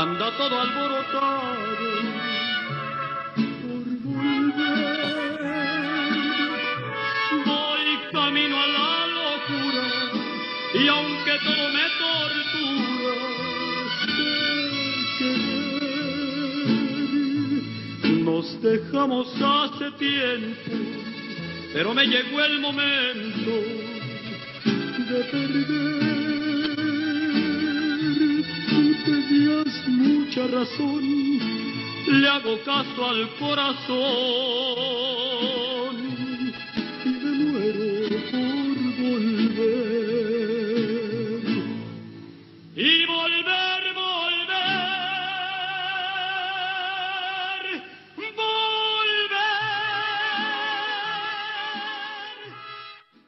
[0.00, 1.76] anda todo alborotado
[3.62, 5.00] por volver.
[7.44, 9.86] Voy camino a la locura
[10.72, 13.16] y aunque todo me tortura,
[15.18, 15.90] querer.
[18.24, 20.72] nos dejamos hace tiempo,
[21.74, 23.50] pero me llegó el momento
[25.10, 26.00] de perder.
[29.04, 29.79] Tenías
[30.40, 31.02] mucha razón,
[32.06, 33.90] le hago caso al corazón
[37.04, 37.90] y me muero
[38.30, 39.80] por volver.
[42.74, 44.60] Y volver, volver,
[48.36, 49.20] volver.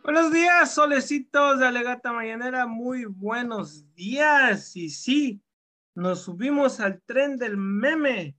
[0.03, 4.75] Buenos días, solecitos de Alegata Mañanera, muy buenos días.
[4.77, 5.43] Y sí,
[5.95, 8.37] nos subimos al tren del meme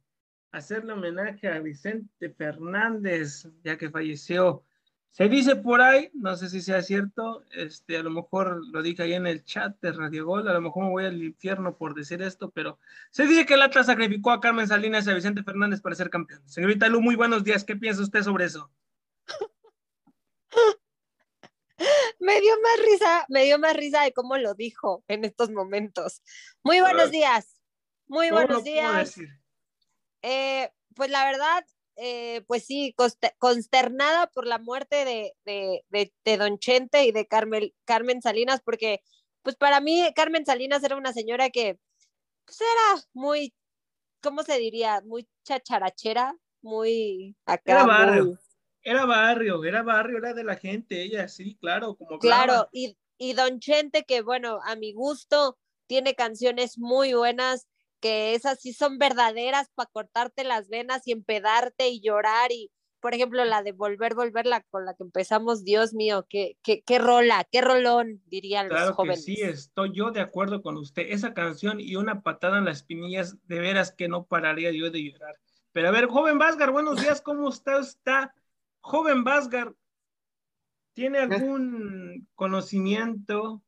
[0.52, 4.64] a hacerle homenaje a Vicente Fernández, ya que falleció.
[5.10, 9.04] Se dice por ahí, no sé si sea cierto, este, a lo mejor lo dije
[9.04, 11.94] ahí en el chat de Radio Gol, a lo mejor me voy al infierno por
[11.94, 12.80] decir esto, pero
[13.12, 16.10] se dice que el Atlas sacrificó a Carmen Salinas y a Vicente Fernández para ser
[16.10, 16.42] campeón.
[16.48, 18.72] Señorita Lu, muy buenos días, ¿qué piensa usted sobre eso?
[22.24, 26.22] me dio más risa, me dio más risa de cómo lo dijo en estos momentos.
[26.64, 27.62] Muy buenos días,
[28.08, 29.16] muy ¿Cómo lo buenos días.
[30.22, 31.66] Eh, pues la verdad,
[31.98, 37.12] eh, pues sí, conste- consternada por la muerte de, de, de, de Don Chente y
[37.12, 39.02] de Carmen, Carmen Salinas, porque
[39.42, 41.78] pues para mí Carmen Salinas era una señora que
[42.46, 43.54] pues era muy,
[44.22, 45.02] ¿cómo se diría?
[45.06, 47.73] Muy chacharachera, muy acá.
[47.73, 48.26] Era barrio.
[48.26, 48.38] muy-
[48.83, 53.33] Era barrio, era barrio, era de la gente, ella, sí, claro, como Claro, y, y
[53.33, 55.58] Don Chente, que bueno, a mi gusto,
[55.88, 57.67] tiene canciones muy buenas,
[57.99, 62.52] que esas sí son verdaderas para cortarte las venas y empedarte y llorar.
[62.52, 66.58] Y, por ejemplo, la de Volver, Volver, la con la que empezamos, Dios mío, qué,
[66.64, 69.23] qué, qué rola, qué rolón, dirían los Claro que jóvenes.
[69.23, 71.05] sí, estoy yo de acuerdo con usted.
[71.10, 75.04] Esa canción y una patada en las espinillas, de veras que no pararía yo de
[75.04, 75.39] llorar.
[75.71, 77.80] Pero a ver, joven Vázgar, buenos días, ¿cómo está?
[77.80, 78.36] está?
[78.83, 79.73] Joven Vázgar,
[80.94, 83.64] ¿tiene algún conocimiento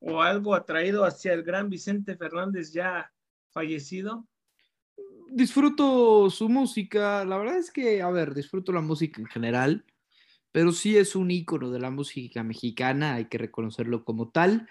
[0.00, 3.12] o algo atraído hacia el gran Vicente Fernández ya
[3.50, 4.26] fallecido?
[5.30, 7.24] disfruto su música.
[7.24, 9.84] La verdad es que, a ver, disfruto la música en general,
[10.52, 14.68] pero sí es un ícono de la música mexicana, hay que reconocerlo como tal.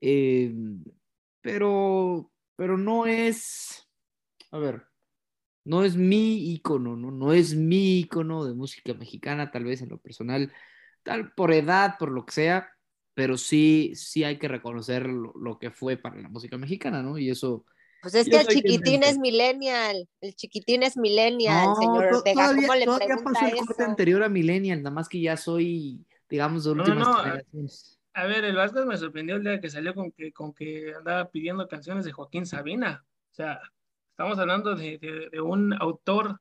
[0.00, 0.52] eh,
[1.40, 3.88] pero, pero no es,
[4.52, 4.86] a ver,
[5.64, 7.10] no es mi ícono, ¿no?
[7.10, 10.52] No es mi ícono de música mexicana, tal vez en lo personal,
[11.02, 12.70] tal por edad, por lo que sea,
[13.14, 17.18] pero sí, sí hay que reconocer lo, lo que fue para la música mexicana, ¿no?
[17.18, 17.64] Y eso
[18.00, 19.04] Pues es que el chiquitín creyente.
[19.04, 23.56] es millennial, el chiquitín es millennial, No, señor Ortega, todavía, ¿cómo le todavía pasó el
[23.56, 23.84] corte eso?
[23.84, 28.00] anterior a Millennial, nada más que ya soy, digamos, de No, últimas no, generaciones.
[28.14, 31.30] A ver, el Vázquez me sorprendió el día que salió con que, con que andaba
[31.30, 33.04] pidiendo canciones de Joaquín Sabina.
[33.32, 33.60] O sea,
[34.12, 36.40] estamos hablando de, de- de un autor,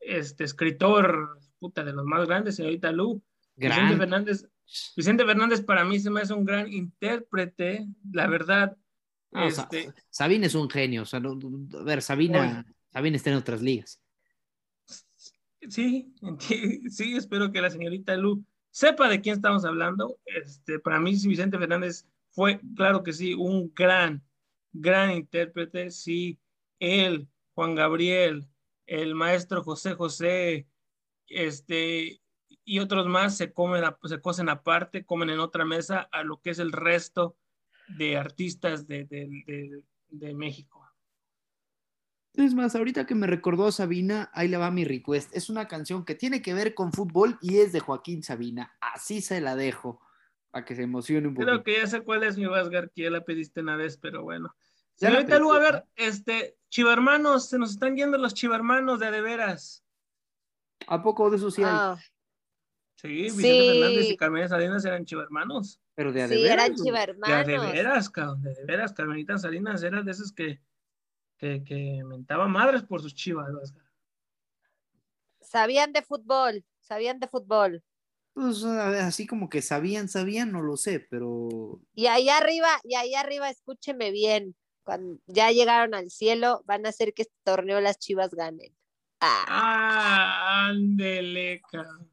[0.00, 3.22] este escritor, puta, de los más grandes, señorita Lu.
[3.54, 3.96] Vicente.
[3.96, 4.48] Fernández,
[4.96, 8.76] Vicente Fernández para mí se me hace un gran intérprete, la verdad.
[9.30, 13.62] No, este, Sabina es un genio, o sea, a ver, Sabina, Sabina está en otras
[13.62, 14.00] ligas.
[15.68, 16.12] Sí,
[16.88, 20.18] sí, espero que la señorita Lu sepa de quién estamos hablando.
[20.24, 24.22] Este, para mí, Vicente Fernández fue, claro que sí, un gran,
[24.72, 25.90] gran intérprete.
[25.90, 26.38] Sí,
[26.82, 28.48] él, Juan Gabriel,
[28.86, 30.66] el maestro José José,
[31.28, 32.20] este,
[32.64, 36.50] y otros más se comen, se cocen aparte, comen en otra mesa a lo que
[36.50, 37.36] es el resto
[37.96, 40.80] de artistas de, de- de- de México.
[42.34, 45.34] Es más, ahorita que me recordó Sabina, ahí le va mi request.
[45.36, 48.74] Es una canción que tiene que ver con fútbol y es de Joaquín Sabina.
[48.80, 50.00] Así se la dejo,
[50.50, 51.46] para que se emocione un poco.
[51.46, 54.22] Creo que ya sé cuál es mi Vasgar, que ya la pediste una vez, pero
[54.22, 54.54] bueno.
[54.96, 59.10] Ya Señorita Lu, a ver, este, chivarmanos, se nos están yendo los chivarmanos de a
[59.10, 59.84] de veras.
[60.88, 61.68] ¿A poco de eso sí hay?
[61.70, 61.98] Ah,
[62.96, 63.68] Sí, Vicente Sí.
[63.68, 65.80] Fernández y Carmen Salinas eran chivarmanos.
[65.94, 66.90] Pero de a de sí, veras, eran güey.
[66.92, 67.72] De a de chivermanos.
[67.72, 68.92] veras, cabrón, de a de veras.
[68.92, 70.60] Carmenita Salinas era de esos que,
[71.36, 73.48] que, que mentaba madres por sus chivas.
[75.40, 77.82] Sabían de fútbol, sabían de fútbol.
[78.34, 83.14] Pues así como que sabían, sabían, no lo sé, pero Y ahí arriba, y ahí
[83.14, 84.54] arriba, escúcheme bien,
[84.84, 88.74] cuando ya llegaron al cielo, van a hacer que este torneo las chivas ganen.
[89.20, 92.10] Ah, Ah, ándele, cabrón.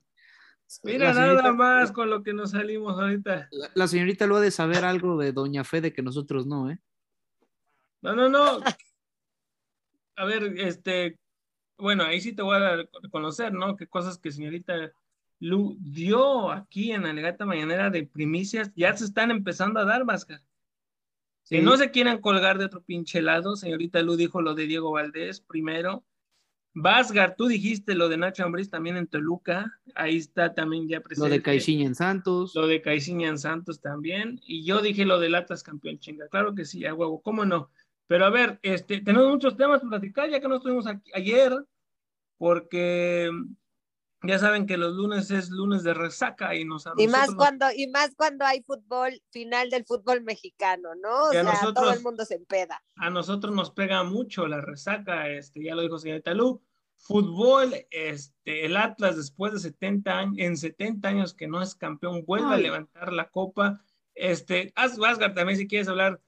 [0.83, 3.47] Mira, señorita- nada más con lo que nos salimos ahorita.
[3.51, 6.79] La, la señorita lo ha de saber algo de Doña Fede que nosotros no, ¿eh?
[8.01, 8.59] No, no, no.
[10.15, 11.17] A ver, este,
[11.77, 13.75] bueno, ahí sí te voy a reconocer, ¿no?
[13.75, 14.91] Qué cosas que señorita
[15.39, 20.41] Lu dio aquí en Alegata Mañanera de primicias ya se están empezando a dar, Vázquez.
[21.49, 21.61] Que Sí.
[21.63, 23.55] no se quieran colgar de otro pinche lado.
[23.55, 26.05] Señorita Lu dijo lo de Diego Valdés primero.
[26.75, 29.79] Vázgar, tú dijiste lo de Nacho Ambriz también en Toluca.
[29.95, 31.29] Ahí está también ya Lo presente.
[31.31, 32.53] de Caixinha en Santos.
[32.53, 34.39] Lo de Caixinha en Santos también.
[34.43, 36.27] Y yo dije lo del Atlas campeón chinga.
[36.29, 37.71] Claro que sí, a huevo, ¿cómo no?
[38.05, 41.53] Pero a ver, este, tenemos muchos temas para platicar, ya que no estuvimos aquí ayer,
[42.37, 43.29] porque
[44.23, 47.87] ya saben que los lunes es lunes de resaca y nos Y más cuando, y
[47.87, 51.23] más cuando hay fútbol, final del fútbol mexicano, ¿no?
[51.23, 52.81] O sea, todo el mundo se empeda.
[52.95, 56.61] a nosotros nos pega mucho la resaca, este, ya lo dijo señorita Lu.
[57.01, 62.25] Fútbol, este, el Atlas después de 70 años, en 70 años que no es campeón,
[62.25, 63.79] vuelve a levantar la copa.
[64.15, 66.19] Este, Vázquez también si quieres hablar,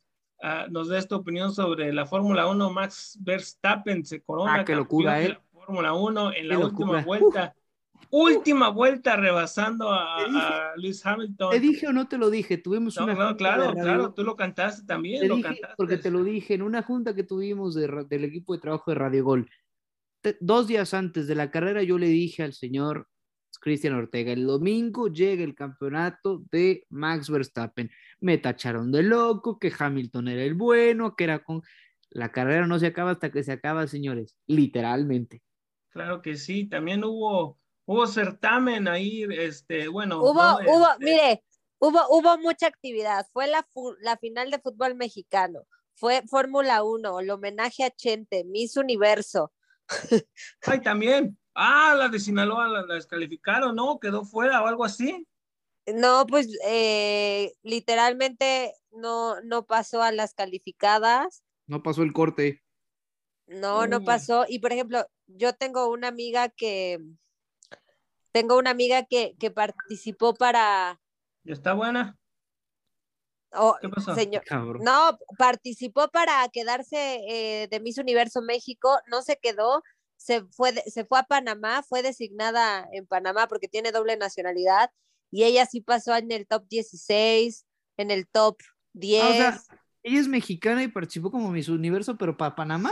[0.42, 4.76] ah, nos des tu opinión sobre la Fórmula 1, Max Verstappen se corona Ah, qué
[4.76, 5.34] locura, campeón ¿eh?
[5.34, 7.04] la Fórmula 1 en la Qué última locura.
[7.04, 7.56] vuelta.
[8.10, 11.52] Última vuelta rebasando a, Te dije- a Lewis Hamilton.
[11.52, 12.58] ¿Te dije o no te lo dije?
[12.58, 15.76] Tuvimos No, una no, claro, claro, tú lo cantaste también, Te lo dije, cantaste.
[15.78, 18.96] porque te lo dije en una junta que tuvimos de del equipo de trabajo de
[18.96, 19.50] Radio Gol.
[20.22, 23.08] Te- dos días antes de la carrera yo le dije al señor
[23.60, 27.92] Cristian Ortega, el domingo llega el campeonato de Max Verstappen.
[28.20, 31.62] Me tacharon de loco, que Hamilton era el bueno, que era con...
[32.10, 35.42] La carrera no se acaba hasta que se acaba, señores, literalmente.
[35.90, 37.60] Claro que sí, también hubo,
[37.92, 40.22] hubo certamen ahí, este, bueno.
[40.22, 40.60] Hubo, ¿no?
[40.68, 41.44] hubo, Este, mire,
[41.80, 43.26] hubo, hubo mucha actividad.
[43.34, 43.68] Fue la,
[44.02, 49.52] la final de fútbol mexicano, fue Fórmula 1, el homenaje a Chente, Miss Universo.
[50.66, 51.38] Ay, también.
[51.54, 54.00] Ah, la de Sinaloa la, la descalificaron, ¿no?
[54.00, 55.28] Quedó fuera o algo así.
[55.86, 61.44] No, pues eh, literalmente no, no pasó a las calificadas.
[61.68, 62.64] No pasó el corte.
[63.48, 64.06] No, no Uy.
[64.06, 64.46] pasó.
[64.48, 67.00] Y por ejemplo, yo tengo una amiga que
[68.32, 71.00] tengo una amiga que, que participó para
[71.44, 72.18] ¿Y está buena?
[73.54, 74.16] oh, ¿Qué pasó?
[74.16, 74.84] señor, Cabrón.
[74.84, 79.84] no, participó para quedarse eh, de Miss Universo México, no se quedó,
[80.18, 84.92] se fue, de- se fue a Panamá, fue designada en Panamá porque tiene doble nacionalidad
[85.32, 87.66] y ella sí pasó en el top 16,
[87.98, 88.58] en el top
[88.94, 92.92] 10, Ah, o sea, ella es mexicana y participó como Miss Universo, pero para Panamá,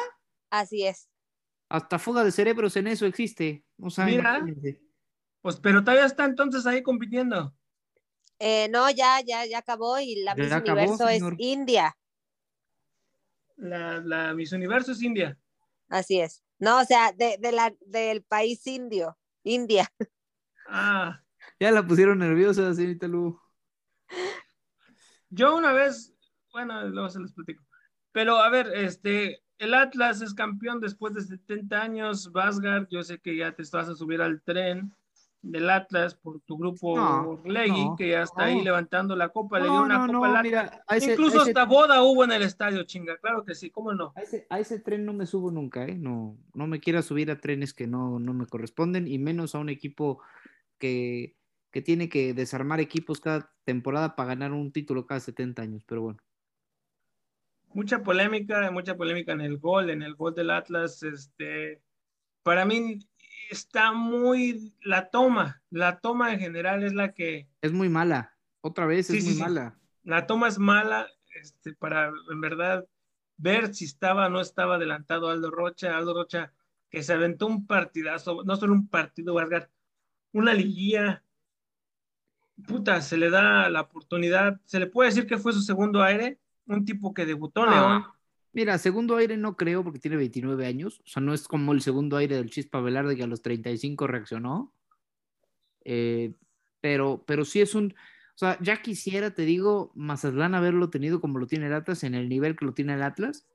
[0.52, 1.10] así es.
[1.70, 3.64] hasta fuga de cerebros en eso existe.
[3.80, 4.38] O sea, Mira.
[4.40, 4.82] imagínense.
[5.42, 7.54] Pues, pero todavía está entonces ahí compitiendo.
[8.40, 11.34] Eh, no, ya, ya, ya acabó y la Miss acabó, Universo señor.
[11.34, 11.96] es India,
[13.58, 15.38] La, la Miss Universo es India.
[15.90, 16.44] así es.
[16.60, 19.90] No, o sea, de, de la, del país indio, India.
[20.66, 21.22] Ah,
[21.60, 23.40] Ya la pusieron nerviosa, señorita Lu.
[25.30, 26.14] yo una vez,
[26.52, 27.64] bueno, luego se les platico.
[28.12, 32.32] Pero a ver, este, el Atlas es campeón después de 70 años.
[32.32, 34.96] Vázgar, yo sé que ya te estás a subir al tren
[35.42, 38.48] del Atlas por tu grupo No, Orlegui, no, que ya está no.
[38.50, 40.82] ahí levantando la copa, le dio una copa al Atlas.
[40.90, 44.12] ese, Incluso ese- hasta boda hubo en el estadio, chinga, claro que sí, ¿cómo no?
[44.16, 45.96] a ese- a ese tren no me subo nunca, ¿eh?
[45.98, 49.60] No, no me quiera subir a trenes que no, no me corresponden y menos a
[49.60, 50.22] un equipo
[50.78, 51.38] que,
[51.72, 56.02] que tiene que desarmar equipos cada temporada para ganar un título cada 70 años, pero
[56.02, 56.20] bueno.
[57.74, 61.82] Mucha polémica, mucha polémica en el gol, en el gol del Atlas, este,
[62.44, 63.00] para mí
[63.50, 68.86] está muy, la toma, la toma en general es la que, Es muy mala, otra
[68.86, 69.40] vez es sí, muy sí.
[69.42, 69.80] mala.
[70.04, 72.88] la toma es mala, este, para en verdad
[73.38, 76.54] ver si estaba o no estaba adelantado Aldo Rocha, Aldo Rocha
[76.90, 79.70] que se aventó un partidazo, no solo un partido, Vargas,
[80.34, 81.24] una liguilla,
[82.68, 86.40] puta, se le da la oportunidad, se le puede decir que fue su segundo aire,
[86.68, 87.72] un tipo que debutó en No.
[87.72, 88.06] León,
[88.54, 91.82] Mira, segundo aire no creo porque tiene 29 años, o sea, no es como el
[91.82, 94.74] segundo aire del Chispa Velarde que a los 35 reaccionó,
[95.86, 96.34] Eh,
[96.82, 101.40] pero, pero sí es un, o sea, ya quisiera, te digo, Mazatlán haberlo tenido como
[101.40, 103.46] lo tiene el Atlas, en el nivel que lo tiene el Atlas.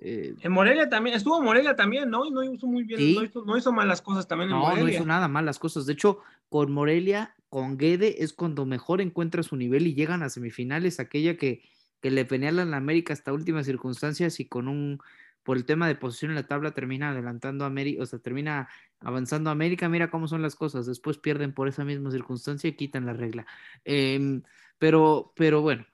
[0.00, 2.24] Eh, En Morelia también, estuvo Morelia también, ¿no?
[2.24, 3.14] Y no hizo muy bien, Sí.
[3.16, 4.94] no, hizo, no hizo malas cosas también en no, no Morelia.
[4.94, 5.86] hizo nada mal las cosas.
[5.86, 6.18] De hecho,
[6.48, 11.36] con Morelia, con Guede, es cuando mejor encuentra su nivel y llegan a semifinales, aquella
[11.36, 11.62] que,
[12.00, 15.00] que le penealan a la América hasta últimas circunstancias y con un,
[15.42, 18.68] por el tema de posición en la tabla, termina adelantando a América, o sea, termina
[19.00, 19.88] avanzando a América.
[19.88, 20.86] Mira cómo son las cosas.
[20.86, 23.46] Después pierden por esa misma circunstancia y quitan la regla.
[23.84, 24.42] Em,
[24.78, 25.86] pero, pero bueno,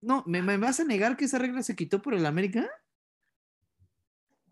[0.00, 2.68] no, ¿me, me vas a negar que esa regla se quitó por el América?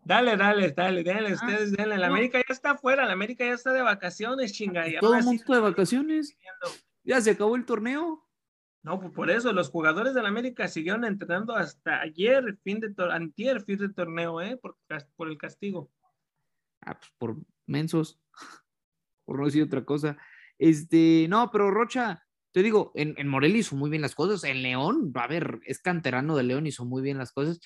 [0.03, 1.97] Dale, dale, dale, dale, Ah, ustedes denle.
[1.97, 2.13] La no.
[2.13, 4.85] América ya está afuera, la América ya está de vacaciones, chinga.
[4.99, 6.35] Todo el mundo está de vacaciones.
[7.03, 8.20] Ya se acabó el torneo.
[8.83, 12.93] No, pues por eso los jugadores de la América siguieron entrenando hasta ayer, fin de
[13.11, 14.57] antier, fin de torneo, ¿eh?
[14.57, 15.91] Por el castigo.
[16.81, 18.19] Ah, pues por mensos,
[19.25, 20.17] por no decir otra cosa.
[20.57, 24.43] Este, no, pero Rocha, te digo, en, en Morelia hizo muy bien las cosas.
[24.43, 27.59] En León, a ver, es canterano de León, hizo muy bien las cosas.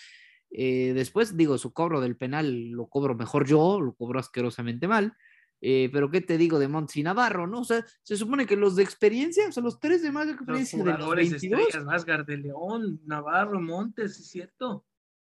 [0.52, 5.14] Eh, después, digo, su cobro del penal lo cobro mejor yo, lo cobro asquerosamente mal.
[5.62, 7.62] Eh, pero qué te digo de Montes y Navarro, ¿no?
[7.62, 10.36] O sea, se supone que los de experiencia, o sea, los tres de más Los
[10.36, 14.70] experiencia de los jugadores 22, estrellas, Vázquez de León, Navarro, Montes, ¿es cierto?
[14.70, 14.86] O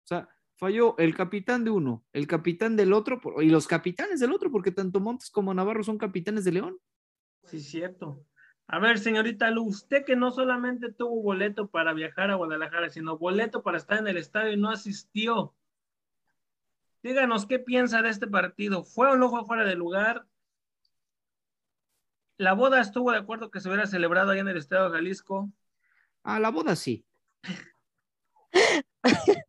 [0.06, 4.52] sea, falló el capitán de uno, el capitán del otro y los capitanes del otro,
[4.52, 6.78] porque tanto Montes como Navarro son capitanes de León.
[7.44, 8.24] Sí, cierto.
[8.68, 13.18] A ver, señorita Lu, usted que no solamente tuvo boleto para viajar a Guadalajara, sino
[13.18, 15.54] boleto para estar en el estadio y no asistió.
[17.04, 18.84] Díganos qué piensa de este partido.
[18.84, 20.26] ¿Fue o no fue fuera de lugar?
[22.38, 25.52] ¿La boda estuvo de acuerdo que se hubiera celebrado ahí en el Estado de Jalisco?
[26.24, 27.06] A la boda sí.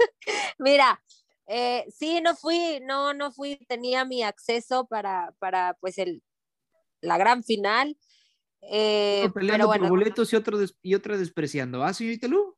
[0.59, 1.03] Mira,
[1.47, 6.23] eh, sí, no fui, no, no fui, tenía mi acceso para, para pues el,
[7.01, 7.99] la gran final.
[8.63, 11.83] eh, Uno peleando pero por bueno, boletos y, otro des- y otra despreciando.
[11.83, 12.57] ¿Ah, señorita Lu?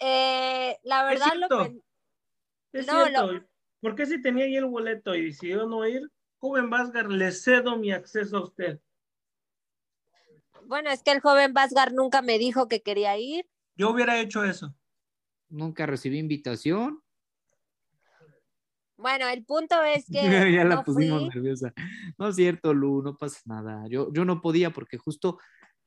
[0.00, 1.58] eh, la verdad lo cierto.
[1.64, 1.82] pen-
[2.72, 3.46] Es No, cierto.
[3.84, 6.10] ¿Por qué si tenía ahí el boleto y decidió no ir?
[6.38, 8.80] Joven Vázquez, le cedo mi acceso a usted.
[10.64, 13.46] bueno, es que el joven Vázgar nunca me dijo que quería ir.
[13.76, 14.74] Yo hubiera hecho eso.
[15.50, 17.02] Nunca recibí invitación.
[18.96, 20.22] Bueno, el punto es que
[20.56, 21.28] ya la no pusimos fui.
[21.28, 21.74] nerviosa.
[22.16, 23.86] No es cierto, Lu, no pasa nada.
[23.90, 25.38] Yo, yo no podía porque justo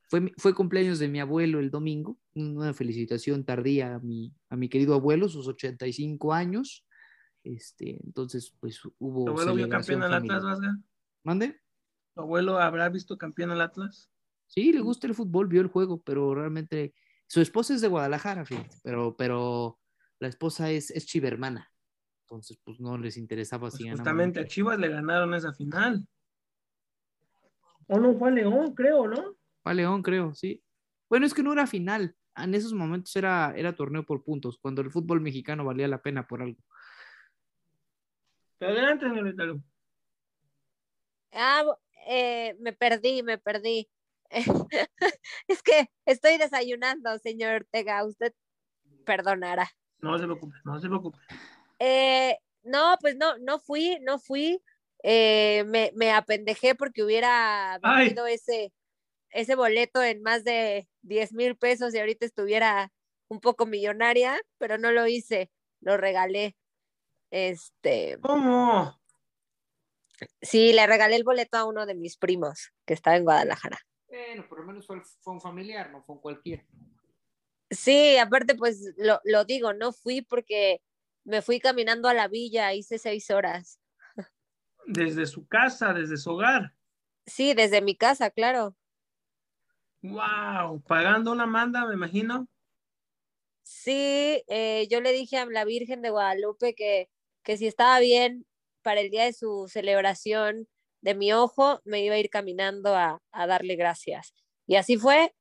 [0.02, 2.16] fue, fue cumpleaños de mi abuelo el domingo.
[2.36, 6.84] Una felicitación tardía a mi, a mi querido abuelo, sus 85 años.
[7.44, 9.24] Este, entonces, pues hubo.
[9.24, 10.42] ¿Tu abuelo vio campeón al Atlas.
[10.42, 10.70] Vázquez?
[11.22, 11.60] ¿Mande?
[12.14, 14.10] ¿Tu abuelo habrá visto campeón al Atlas?
[14.46, 16.94] Sí, le gusta el fútbol, vio el juego, pero realmente
[17.26, 19.78] su esposa es de Guadalajara, fíjate, pero, pero
[20.18, 21.70] la esposa es, es chivermana.
[22.22, 24.46] Entonces, pues no les interesaba Pues si justamente a.
[24.46, 26.06] Chivas le ganaron esa final.
[27.86, 29.36] O no fue a León, creo, ¿no?
[29.62, 30.62] Fue a León, creo, sí.
[31.08, 32.14] Bueno, es que no era final.
[32.36, 36.26] En esos momentos era, era torneo por puntos, cuando el fútbol mexicano valía la pena
[36.26, 36.62] por algo.
[38.60, 39.62] Adelante, señorita Lu.
[41.32, 41.64] Ah,
[42.06, 43.88] eh, me perdí, me perdí.
[45.48, 48.04] es que estoy desayunando, señor Ortega.
[48.04, 48.34] Usted
[49.04, 49.70] perdonará.
[50.00, 51.18] No se preocupe, no se preocupe.
[51.78, 54.62] Eh, no, pues no, no fui, no fui.
[55.02, 58.06] Eh, me, me apendejé porque hubiera Ay.
[58.06, 58.72] vendido ese,
[59.30, 62.92] ese boleto en más de 10 mil pesos y ahorita estuviera
[63.28, 65.50] un poco millonaria, pero no lo hice,
[65.80, 66.56] lo regalé.
[67.30, 68.98] Este, ¿Cómo?
[70.40, 73.78] sí, le regalé el boleto a uno de mis primos que estaba en Guadalajara.
[74.08, 76.64] Bueno, por lo menos fue, fue un familiar, no fue un cualquiera.
[77.70, 80.80] Sí, aparte, pues lo, lo digo, no fui porque
[81.24, 83.78] me fui caminando a la villa, hice seis horas.
[84.86, 86.74] Desde su casa, desde su hogar.
[87.26, 88.74] Sí, desde mi casa, claro.
[90.00, 92.48] Wow, pagando una manda, me imagino.
[93.62, 97.10] Sí, eh, yo le dije a la Virgen de Guadalupe que,
[97.48, 98.44] que si estaba bien
[98.82, 100.68] para el día de su celebración
[101.00, 104.34] de mi ojo, me iba a ir caminando a, a darle gracias.
[104.66, 105.34] Y así fue,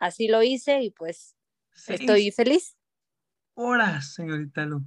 [0.00, 1.36] así lo hice y pues
[1.70, 2.76] Seis estoy feliz.
[3.54, 4.82] horas, señorita Lu.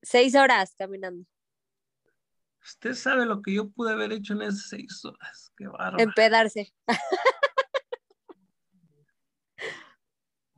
[0.00, 1.26] Seis horas caminando,
[2.64, 5.52] Usted sabe lo que yo pude haber hecho en esas seis horas.
[5.54, 5.98] Qué bárbaro.
[6.02, 6.72] empedarse.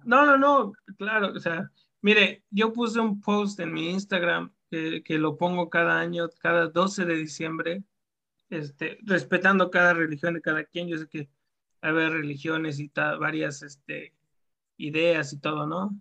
[0.05, 1.69] No, no, no, claro, o sea,
[2.01, 6.69] mire, yo puse un post en mi Instagram que, que lo pongo cada año, cada
[6.69, 7.85] 12 de diciembre,
[8.49, 10.89] este, respetando cada religión de cada quien.
[10.89, 11.29] Yo sé que
[11.83, 14.15] hay religiones y ta- varias este,
[14.79, 15.95] ideas y todo, ¿no?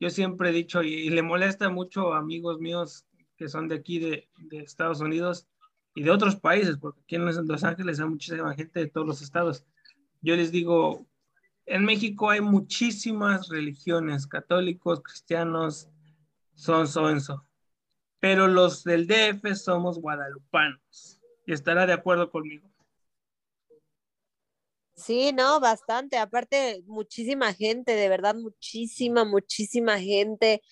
[0.00, 3.04] Yo siempre he dicho, y, y le molesta mucho a amigos míos
[3.36, 5.46] que son de aquí, de, de Estados Unidos
[5.94, 9.20] y de otros países, porque aquí en Los Ángeles hay muchísima gente de todos los
[9.20, 9.66] estados.
[10.22, 11.06] Yo les digo,
[11.66, 15.90] en México hay muchísimas religiones, católicos, cristianos,
[16.54, 17.43] son so and so.
[18.24, 21.20] Pero los del DF somos guadalupanos.
[21.46, 22.66] Estará de acuerdo conmigo.
[24.96, 26.16] Sí, no, bastante.
[26.16, 30.62] Aparte, muchísima gente, de verdad, muchísima, muchísima gente.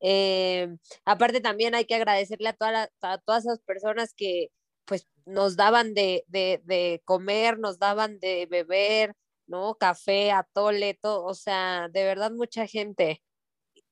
[0.00, 4.48] Eh, aparte, también hay que agradecerle a, a todas esas personas que
[4.86, 9.12] pues nos daban de, de, de comer, nos daban de beber,
[9.46, 9.74] ¿no?
[9.74, 13.22] Café, atole, todo, o sea, de verdad mucha gente.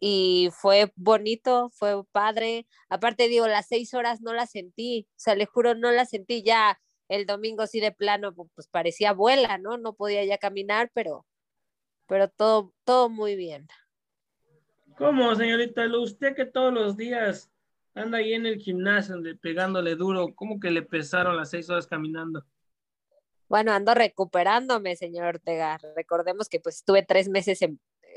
[0.00, 2.66] Y fue bonito, fue padre.
[2.88, 6.42] Aparte, digo, las seis horas no las sentí, o sea, le juro, no las sentí
[6.42, 9.76] ya el domingo sí de plano, pues parecía abuela, ¿no?
[9.76, 11.26] No podía ya caminar, pero,
[12.09, 13.69] pero todo, todo muy bien.
[14.97, 15.87] ¿Cómo, señorita?
[15.99, 17.50] Usted que todos los días
[17.95, 22.45] anda ahí en el gimnasio pegándole duro, ¿cómo que le pesaron las seis horas caminando?
[23.49, 25.78] Bueno, ando recuperándome, señor Ortega.
[25.97, 27.59] Recordemos que pues estuve tres meses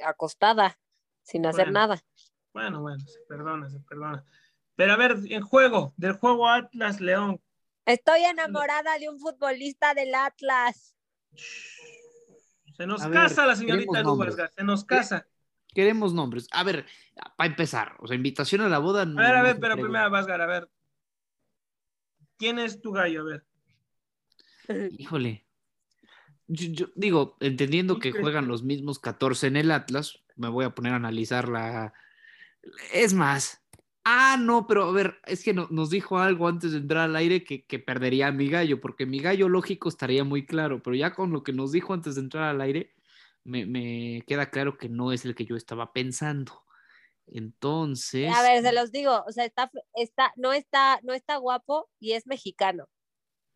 [0.06, 0.78] acostada
[1.24, 2.03] sin hacer nada.
[2.53, 4.24] Bueno, bueno, se perdona, se perdona.
[4.75, 7.42] Pero a ver, en juego, del juego Atlas León.
[7.86, 10.96] Estoy enamorada de un futbolista del Atlas.
[12.77, 15.27] Se nos casa la señorita Lubas, se nos casa.
[15.74, 16.48] Queremos nombres.
[16.51, 16.86] A ver,
[17.36, 19.01] para empezar, o sea, invitación a la boda.
[19.01, 20.70] a ver, a ver, pero primero, Vasgar, a ver.
[22.38, 23.22] ¿Quién es tu gallo?
[23.22, 23.46] A ver.
[24.98, 25.46] Híjole.
[26.48, 30.94] Yo, digo, entendiendo que juegan los mismos 14 en el Atlas, me voy a poner
[30.94, 31.94] a analizar la.
[32.94, 33.62] Es más.
[34.06, 37.46] Ah, no, pero a ver, es que nos dijo algo antes de entrar al aire
[37.46, 41.13] que, que perdería a mi gallo, porque mi gallo lógico estaría muy claro, pero ya
[41.13, 42.94] con lo que nos dijo antes de entrar al aire,
[43.44, 46.63] me, queda claro que no es el que yo estaba pensando.
[47.28, 48.34] Entonces.
[48.34, 52.13] A ver, se los digo, o sea, está, está, no, está, no está guapo y
[52.13, 52.90] es mexicano.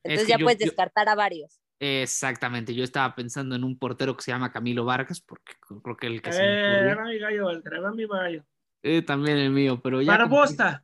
[0.04, 1.60] Entonces ya puedes descartar a varios.
[1.80, 5.54] Exactamente, yo estaba pensando en un portero que se llama Camilo Vargas, porque
[5.84, 8.46] creo que el que se eh, mi gallo, mi gallo.
[8.82, 10.18] Eh, también el mío, pero ya.
[10.18, 10.84] Barbosa.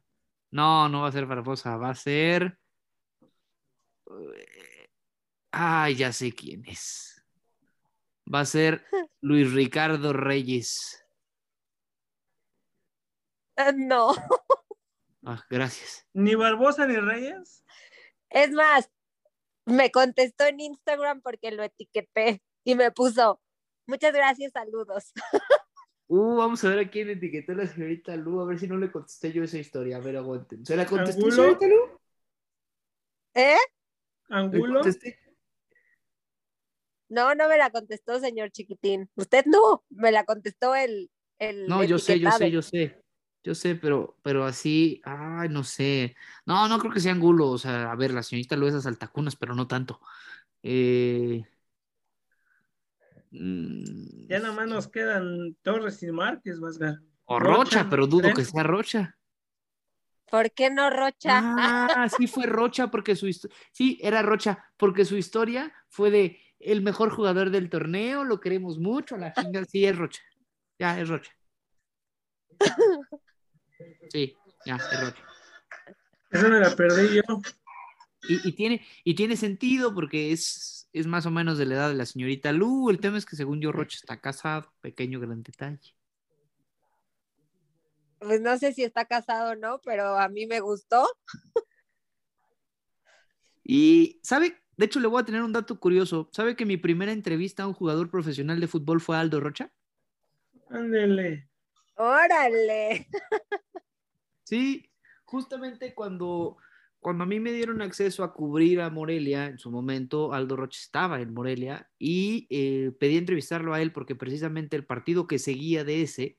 [0.51, 2.57] No, no va a ser Barbosa, va a ser.
[5.51, 7.13] Ay, ya sé quién es
[8.31, 8.85] va a ser
[9.21, 11.03] Luis Ricardo Reyes.
[13.55, 14.13] Eh, no.
[15.25, 16.05] Ah, gracias.
[16.13, 17.63] ¿Ni Barbosa ni Reyes?
[18.29, 18.91] Es más,
[19.65, 23.41] me contestó en Instagram porque lo etiqueté y me puso,
[23.87, 25.11] muchas gracias, saludos.
[26.07, 28.91] Uh, vamos a ver a quién etiquetó la señorita Lu, a ver si no le
[28.91, 29.97] contesté yo esa historia.
[29.97, 30.63] A ver, aguanten.
[30.63, 31.99] ¿Se la contesté, señorita Lu?
[33.33, 33.57] ¿Eh?
[34.29, 34.81] ¿Angulo?
[37.09, 39.09] No, no me la contestó, señor chiquitín.
[39.15, 41.09] Usted no, me la contestó el.
[41.39, 43.02] el no, yo sé, yo sé, yo sé.
[43.43, 46.15] Yo sé, pero, pero así, ay, no sé.
[46.45, 47.49] No, no creo que sea Angulo.
[47.49, 49.99] O sea, a ver, la señorita lo es a saltacunas, pero no tanto.
[50.61, 51.43] Eh...
[53.31, 56.99] Mm, ya nada más nos quedan Torres y Márquez, Vasgar.
[57.25, 59.17] O Rocha, pero dudo que sea Rocha.
[60.29, 61.41] ¿Por qué no Rocha?
[61.43, 66.39] Ah, sí fue Rocha porque su historia, sí, era Rocha, porque su historia fue de
[66.59, 70.21] el mejor jugador del torneo, lo queremos mucho, la chinga, sí, es Rocha.
[70.79, 71.31] Ya, es Rocha.
[74.09, 75.23] Sí, ya, Rocha.
[76.31, 77.21] Eso me la perdí yo.
[78.27, 81.95] Y, tiene, y tiene sentido porque es, es más o menos de la edad de
[81.95, 82.89] la señorita Lu.
[82.89, 84.73] El tema es que según yo, Rocha está casado.
[84.81, 85.93] Pequeño gran detalle.
[88.19, 91.05] Pues no sé si está casado o no, pero a mí me gustó.
[93.65, 96.29] Y, ¿sabe de hecho, le voy a tener un dato curioso.
[96.31, 99.71] ¿Sabe que mi primera entrevista a un jugador profesional de fútbol fue Aldo Rocha?
[100.69, 101.47] Ándele.
[101.95, 103.07] Órale.
[104.43, 104.89] Sí,
[105.23, 106.57] justamente cuando,
[106.99, 110.79] cuando a mí me dieron acceso a cubrir a Morelia, en su momento Aldo Rocha
[110.81, 115.83] estaba en Morelia y eh, pedí entrevistarlo a él porque precisamente el partido que seguía
[115.83, 116.37] de ese,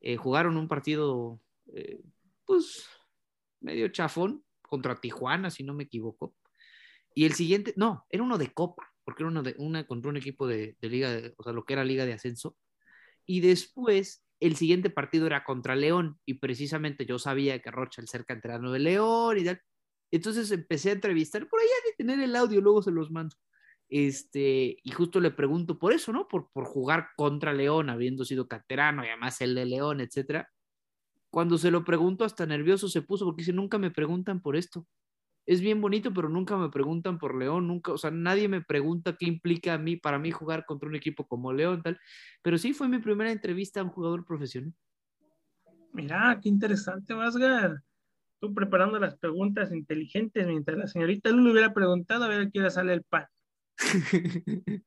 [0.00, 1.40] eh, jugaron un partido,
[1.72, 2.02] eh,
[2.44, 2.86] pues,
[3.60, 6.34] medio chafón contra Tijuana, si no me equivoco.
[7.14, 10.16] Y el siguiente, no, era uno de Copa, porque era uno de, una contra un
[10.16, 12.56] equipo de, Liga, o sea, lo que era Liga de Ascenso.
[13.24, 18.08] Y después, el siguiente partido era contra León, y precisamente yo sabía que Rocha, el
[18.08, 19.60] cerca canterano de León y tal.
[20.10, 23.36] Entonces empecé a entrevistar, por allá de tener el audio, luego se los mando.
[23.88, 26.28] Este, y justo le pregunto por eso, ¿no?
[26.28, 30.50] Por, por jugar contra León, habiendo sido canterano y además el de León, etcétera.
[31.30, 34.86] Cuando se lo pregunto, hasta nervioso se puso porque dice, nunca me preguntan por esto
[35.46, 39.16] es bien bonito, pero nunca me preguntan por León, nunca, o sea, nadie me pregunta
[39.18, 42.00] qué implica a mí, para mí jugar contra un equipo como León, tal.
[42.42, 44.72] Pero sí fue mi primera entrevista a un jugador profesional.
[45.92, 47.82] Mira, qué interesante, Vasgar.
[48.40, 52.60] Tú preparando las preguntas inteligentes mientras la señorita Lulu hubiera preguntado a ver a qué
[52.60, 53.26] hora sale el pan.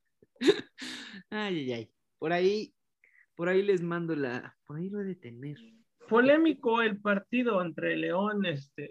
[1.30, 1.91] ay, ay, ay.
[2.20, 2.74] Por ahí,
[3.36, 5.58] por ahí les mando la, por ahí lo he de tener.
[6.10, 8.89] Polémico el partido entre León, este,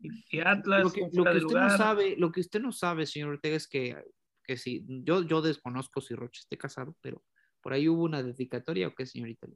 [0.00, 3.66] y Atlas, lo que, usted no sabe, lo que usted no sabe, señor Ortega, es
[3.66, 3.96] que,
[4.44, 7.22] que si, yo, yo desconozco si Roche esté casado, pero
[7.60, 9.48] por ahí hubo una dedicatoria o qué, señorita.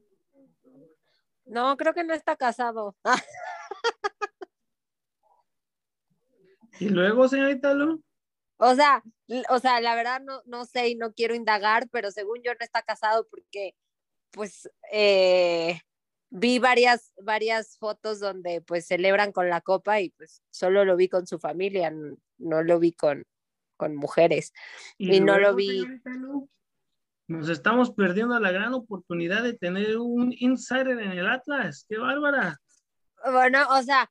[1.45, 2.97] No, creo que no está casado.
[6.81, 8.03] ¿Y luego, señorita Lu?
[8.57, 9.03] O sea,
[9.51, 12.61] o sea, la verdad no, no sé y no quiero indagar, pero según yo no
[12.61, 13.75] está casado porque,
[14.31, 15.81] pues, eh,
[16.35, 21.09] vi varias, varias fotos donde pues celebran con la copa y pues solo lo vi
[21.09, 21.93] con su familia,
[22.39, 23.25] no lo vi con,
[23.77, 24.53] con mujeres.
[24.97, 25.85] Y no lo vi.
[27.29, 31.85] Nos estamos perdiendo la gran oportunidad de tener un insider en el Atlas.
[31.89, 32.59] ¡Qué bárbara!
[33.25, 34.11] Bueno, o sea,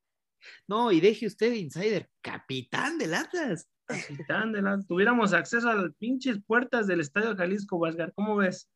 [0.67, 3.67] No, y deje usted, Insider, capitán del Atlas.
[3.86, 8.13] Capitán de la- Tuviéramos acceso a las pinches puertas del Estadio Jalisco, Vasgar.
[8.13, 8.69] ¿Cómo ves?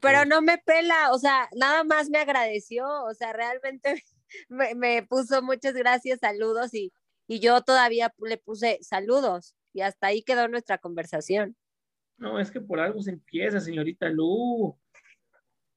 [0.00, 4.02] Pero no me pela, o sea, nada más me agradeció, o sea, realmente
[4.48, 6.92] me, me puso muchas gracias, saludos y,
[7.26, 11.56] y yo todavía le puse saludos y hasta ahí quedó nuestra conversación.
[12.16, 14.78] No, es que por algo se empieza, señorita Lu.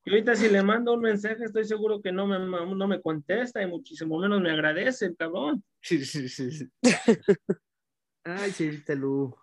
[0.06, 3.62] Y ahorita si le mando un mensaje, estoy seguro que no me, no me contesta
[3.62, 5.63] y muchísimo menos me agradece el cabrón.
[5.82, 6.70] Sí, sí, sí, sí.
[8.24, 9.36] Ay, señorita Lu.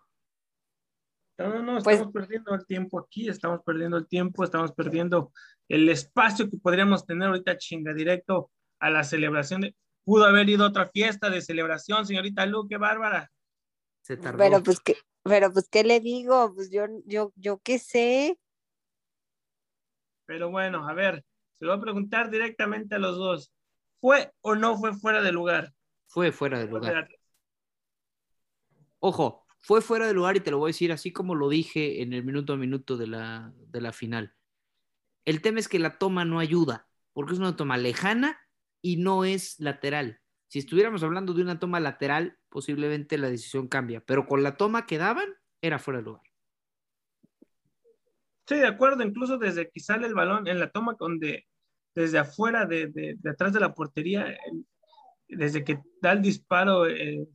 [1.37, 5.33] No, no, no, Pues- estamos perdiendo el tiempo aquí, estamos perdiendo el tiempo, estamos perdiendo
[5.68, 9.62] el espacio que podríamos tener ahorita chinga directo a la celebración.
[9.62, 9.75] De...
[10.05, 13.31] Pudo haber ido a otra fiesta de celebración, señorita Lu, qué bárbara.
[14.03, 14.38] Se tardó.
[14.38, 18.38] Pero pues que, pero pues qué le digo, pues yo, yo, yo qué sé.
[20.27, 21.25] Pero bueno, a ver,
[21.59, 23.53] se lo voy a preguntar directamente a los dos.
[24.01, 25.73] ¿Fue o no fue fuera de lugar?
[26.07, 27.09] Fue fuera de lugar.
[29.01, 32.03] Ojo, fue fuera de lugar y te lo voy a decir así como lo dije
[32.03, 34.35] en el minuto a minuto de la, de la final.
[35.24, 38.38] El tema es que la toma no ayuda, porque es una toma lejana
[38.83, 40.20] y no es lateral.
[40.48, 44.85] Si estuviéramos hablando de una toma lateral, posiblemente la decisión cambia, pero con la toma
[44.85, 46.22] que daban, era fuera de lugar.
[48.46, 51.46] Sí, de acuerdo, incluso desde que sale el balón en la toma donde
[51.94, 54.27] desde afuera de, de, de atrás de la portería,
[55.27, 57.27] desde que da el disparo, eh,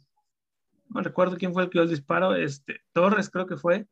[0.89, 3.87] no recuerdo quién fue el que dio el disparo, este, Torres creo que fue,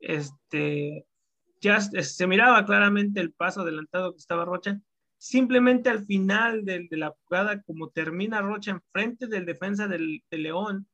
[0.00, 1.06] este,
[1.60, 4.80] ya se miraba claramente el paso adelantado que estaba Rocha,
[5.18, 10.88] simplemente al final del- de, la jugada, como termina Rocha enfrente del defensa del, León,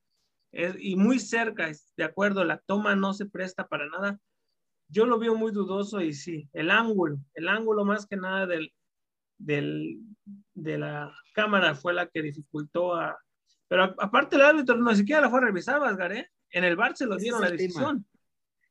[0.78, 4.18] y muy cerca, de acuerdo, la toma no se presta para nada,
[4.88, 8.72] yo lo veo muy dudoso y sí, el ángulo, el ángulo más que nada del,
[9.38, 13.18] de la cámara fue la que dificultó a...
[13.68, 16.30] Pero aparte el árbitro no siquiera la fue a revisar, Vasgar, ¿eh?
[16.50, 17.58] En el bar se lo dieron la tema.
[17.58, 18.06] decisión.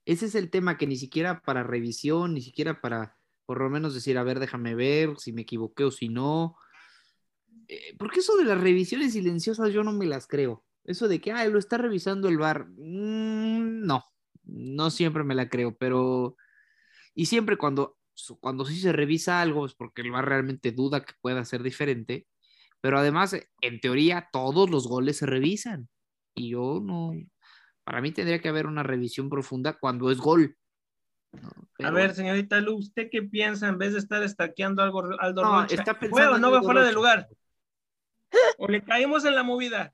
[0.06, 3.94] Ese es el tema que ni siquiera para revisión, ni siquiera para por lo menos
[3.94, 6.58] decir, a ver, déjame ver si me equivoqué o si no.
[7.70, 10.66] Eh, porque eso de las revisiones silenciosas yo no me las creo.
[10.84, 12.68] Eso de que, ay, lo está revisando el bar.
[12.68, 14.04] mm, no,
[14.44, 16.36] no siempre me la creo, pero...
[17.16, 17.98] Y siempre cuando,
[18.42, 22.28] cuando sí se revisa algo es porque el bar realmente duda que pueda ser diferente.
[22.82, 25.90] Pero además, en teoría, todos los goles se revisan.
[26.36, 27.14] Y yo no,
[27.84, 30.56] para mí tendría que haber una revisión profunda cuando es gol.
[31.32, 31.50] ¿no?
[31.88, 35.62] A ver, señorita Lu, ¿usted qué piensa en vez de estar estaqueando algo Aldo No,
[35.62, 35.76] Rocha?
[35.76, 37.28] está ¿Fue pensando no va fuera de lugar?
[38.58, 39.94] ¿O le caímos en la movida?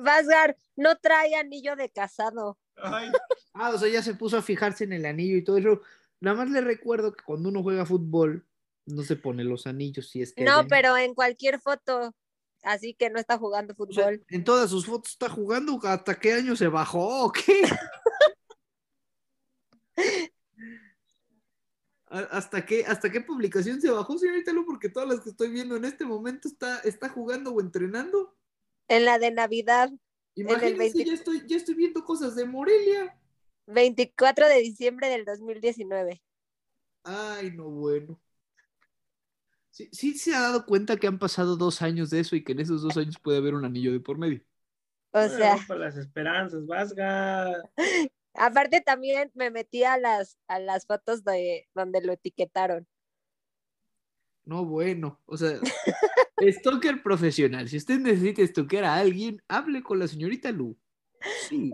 [0.00, 2.58] Vasgar, no trae anillo de casado.
[2.76, 3.10] Ay,
[3.52, 5.80] Ah, o sea, ya se puso a fijarse en el anillo y todo eso.
[6.20, 8.46] Nada más le recuerdo que cuando uno juega fútbol,
[8.86, 10.44] no se pone los anillos si es que.
[10.44, 12.14] No, hay- pero en cualquier foto,
[12.62, 14.24] así que no está jugando O sea, fútbol.
[14.28, 15.78] en todas sus fotos está jugando.
[15.82, 17.62] ¿Hasta qué año se bajó o qué?
[22.08, 24.64] ¿A- ¿Hasta qué, ¿Hasta qué publicación se bajó, señorita Lu?
[24.64, 28.36] Porque todas las que estoy viendo en este momento está, está jugando o entrenando.
[28.88, 29.90] En la de Navidad,
[30.36, 31.04] el Imagínense, 20.
[31.06, 33.18] ya, estoy, ya estoy viendo cosas de Morelia.
[33.66, 36.22] 24 de diciembre del 2019.
[37.04, 38.20] Ay, no, bueno.
[39.70, 42.52] Sí, sí se ha dado cuenta que han pasado dos años de eso y que
[42.52, 44.40] en esos dos años puede haber un anillo de por medio.
[45.10, 47.70] O bueno, sea, para las esperanzas, Vasgar.
[48.34, 52.86] aparte también me metí a las, a las fotos de donde lo etiquetaron.
[54.44, 55.20] No, bueno.
[55.26, 55.58] O sea,
[56.40, 57.68] stalker profesional.
[57.68, 60.76] Si usted necesita stalkear a alguien, hable con la señorita Lu.
[61.48, 61.72] Sí.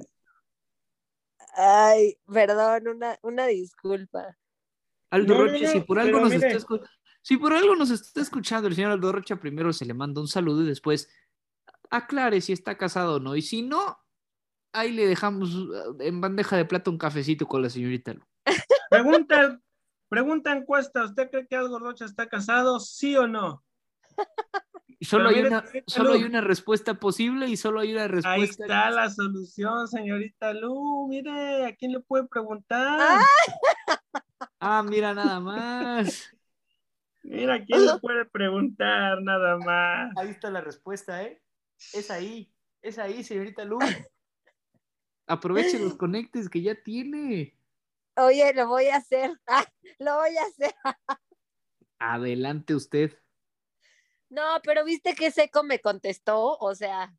[1.54, 4.36] Ay, perdón, una, una disculpa.
[5.10, 6.52] Aldo No, no, Rocha, no, si por algo nos mire.
[6.52, 6.76] está
[7.22, 10.28] si por algo nos está escuchando el señor Aldo Rocha, primero se le manda un
[10.28, 11.08] saludo y después
[11.90, 13.36] aclare si está casado o no.
[13.36, 13.98] Y si no,
[14.72, 18.22] ahí le dejamos uh, en bandeja de plata un cafecito con la señorita Lu.
[18.90, 19.60] Pregunta,
[20.08, 23.62] pregunta encuesta, ¿usted cree que Aldo Rocha está casado, sí o no?
[25.02, 28.62] Y Solo, hay una, solo hay una respuesta posible y solo hay una Ahí respuesta.
[28.64, 31.08] está la solución, señorita Lu.
[31.08, 33.00] Mire, ¿a quién le puede preguntar?
[33.00, 33.24] Ah.
[34.60, 36.30] Ah, mira nada más.
[37.22, 40.12] Mira, ¿a quién le puede preguntar nada más?
[40.16, 41.40] Ahí está la respuesta, ¿eh?
[41.92, 43.78] Es ahí, es ahí, señorita Lu.
[45.26, 47.56] Aproveche los conectes que ya tiene.
[48.16, 49.30] Oye, lo voy a hacer.
[49.46, 49.64] Ah,
[49.98, 50.74] lo voy a hacer.
[52.00, 53.19] Adelante usted.
[54.30, 57.12] No, pero viste que Seco me contestó, o sea,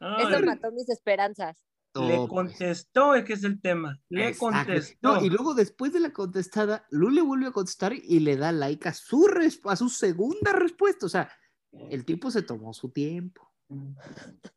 [0.00, 1.62] Ay, eso mató mis esperanzas.
[1.94, 4.00] le Oh, pues, contestó, es que es el tema.
[4.08, 4.66] Le exacto.
[4.66, 5.14] contestó.
[5.14, 8.52] No, y luego después de la contestada, Lu le vuelve a contestar y le da
[8.52, 11.06] like a su, res- a su segunda respuesta.
[11.06, 11.30] O sea,
[11.90, 13.52] el tipo se tomó su tiempo.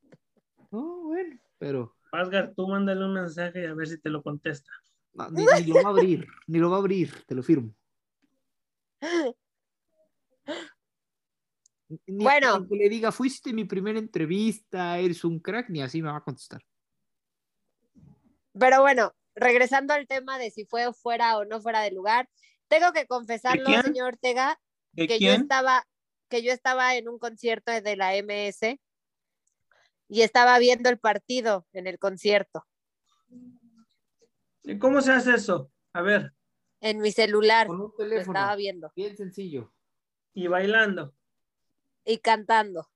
[0.72, 4.72] No, bueno, pero Asgar, tú mándale un mensaje y a ver si te lo contesta.
[5.14, 7.76] no, ni, ni lo va a abrir, ni lo va a abrir, te lo firmo.
[12.08, 12.50] Ni Bueno.
[12.50, 16.24] aunque le diga, fuiste mi primera entrevista, eres un crack, ni así me va a
[16.24, 16.62] contestar.
[18.58, 22.30] Pero bueno, regresando al tema de si fue fuera o no fuera de lugar,
[22.68, 24.60] tengo que confesarlo, señor Ortega,
[24.94, 25.86] ¿De que yo estaba,
[26.30, 28.80] que yo estaba en un concierto de la MS
[30.10, 32.66] y estaba viendo el partido en el concierto,
[34.64, 35.72] ¿Y cómo se hace eso?
[35.94, 36.34] A ver,
[36.82, 39.74] en mi celular, Con un lo teléfono, estaba viendo bien sencillo.
[40.34, 41.16] y bailando.
[42.06, 42.90] Y cantando.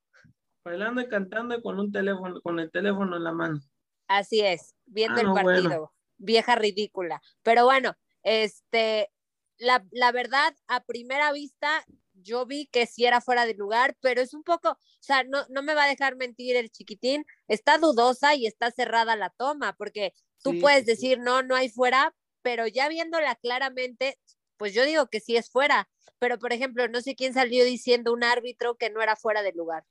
[0.66, 3.60] Bailando y cantando con un teléfono, con el teléfono en la mano.
[4.08, 5.80] Así es, viendo Ah, el partido.
[5.82, 5.94] bueno.
[6.18, 7.22] Vieja ridícula.
[7.44, 9.12] Pero bueno, este,
[9.58, 14.22] la, la verdad, a primera vista, yo vi que sí era fuera de lugar, pero
[14.22, 17.78] es un poco, o sea, no, no me va a dejar mentir el chiquitín, está
[17.78, 20.86] dudosa y está cerrada la toma, porque tú Sí, puedes sí.
[20.86, 24.20] decir, no, no hay fuera, pero ya viéndola claramente,
[24.58, 25.90] pues yo digo que sí es fuera.
[26.20, 29.52] Pero, por ejemplo, no sé quién salió diciendo un árbitro que no era fuera de
[29.54, 29.84] lugar.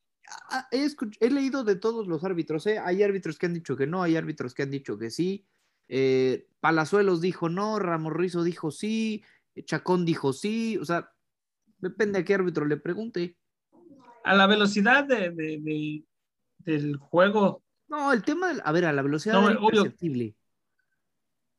[0.50, 2.79] Ah, he, escuch- he leído de todos los árbitros, ¿eh?
[2.79, 5.44] Hay árbitros que han dicho que no, hay árbitros que han dicho que sí.
[5.88, 9.22] Eh, Palazuelos dijo no, Ramos Rizo dijo sí,
[9.64, 11.12] Chacón dijo sí, o sea,
[11.77, 13.37] depende a qué árbitro le pregunte.
[14.24, 16.05] A la velocidad de, de- de-
[16.59, 19.83] del juego, No, el tema, del- a ver, a la velocidad No, era obvio.
[19.83, 20.35] imperceptible.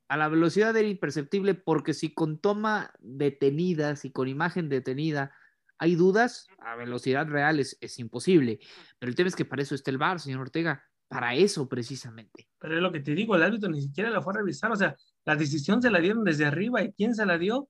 [0.08, 5.34] A la velocidad era imperceptible porque si con toma detenida, si con imagen detenida
[5.78, 8.60] hay dudas, a velocidad real es, es imposible.
[9.00, 12.48] Pero el tema es que para eso está el VAR, señor Ortega, para eso precisamente.
[12.60, 14.76] pero es lo que te digo, el árbitro ni siquiera la fue a revisar, o
[14.76, 17.70] sea, la decisión se la dieron desde arriba y quién se la dio,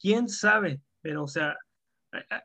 [0.00, 1.56] quién sabe, pero o sea,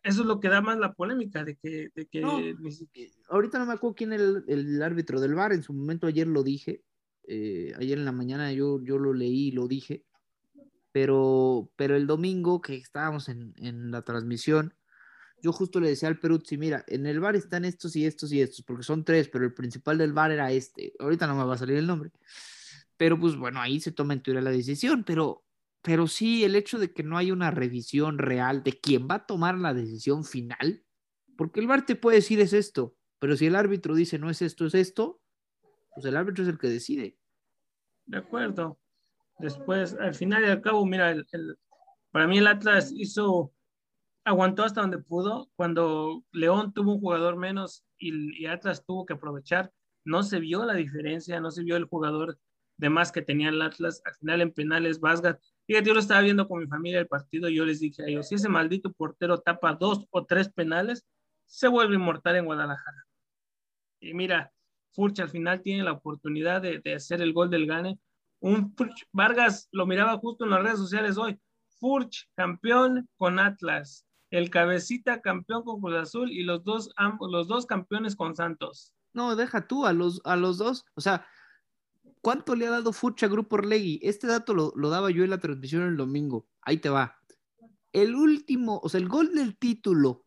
[0.04, 2.39] eso es lo que da más la polémica de que, de que No.
[2.72, 2.89] si-
[3.30, 6.28] ahorita no me acuerdo quién era el, el árbitro del VAR, en su momento ayer
[6.28, 6.84] lo dije,
[7.32, 10.04] eh, ayer en la mañana yo, yo lo leí y lo dije,
[10.92, 14.74] pero, pero el domingo que estábamos en, en la transmisión,
[15.44, 18.42] yo justo le decía al Peruzzi, mira, en el VAR están estos y estos y
[18.42, 21.54] estos, porque son tres, pero el principal del VAR era este, ahorita no me va
[21.54, 22.12] a salir el nombre,
[22.98, 25.46] pero pues bueno, ahí se toma en teoría la decisión, pero,
[25.84, 29.26] pero sí, el hecho de que no hay una revisión real de quién va a
[29.28, 30.84] tomar la decisión final,
[31.38, 34.42] porque el VAR te puede decir es esto, pero si el árbitro dice no es
[34.42, 35.22] esto, es esto,
[35.94, 37.18] pues el árbitro es el que decide.
[38.10, 38.80] De acuerdo.
[39.38, 41.28] Después, al final y al cabo, mira, el,
[42.12, 43.54] para mí el Atlas hizo,
[44.26, 45.52] aguantó hasta donde pudo.
[45.56, 49.72] Cuando León tuvo un jugador menos y, y Atlas tuvo que aprovechar,
[50.04, 52.39] no se vio la diferencia, no se vio el jugador
[52.78, 54.02] de más que tenía el Atlas.
[54.06, 55.39] Al final en penales, Vasgat.
[55.67, 58.08] Fíjate, yo lo estaba viendo con mi familia el partido y yo les dije a
[58.08, 61.06] ellos, si ese maldito portero tapa dos o tres penales,
[61.45, 63.06] se vuelve inmortal en Guadalajara.
[64.00, 64.52] Y mira,
[64.91, 67.99] Furch al final tiene la oportunidad de, de hacer el gol del gane.
[68.39, 71.39] Un Furch, Vargas lo miraba justo en las redes sociales hoy.
[71.80, 74.06] Furch, campeón con Atlas.
[74.30, 78.93] El cabecita campeón con Cruz Azul y los dos, ambos, los dos campeones con Santos.
[79.13, 80.86] No, deja tú a los, a los dos.
[80.93, 81.25] O sea,
[82.21, 83.99] ¿cuánto le ha dado Fucha a Grupo Orlegui?
[84.04, 86.47] Este dato lo, lo daba yo en la transmisión el domingo.
[86.62, 87.17] Ahí te va.
[87.91, 90.25] El último, o sea, el gol del título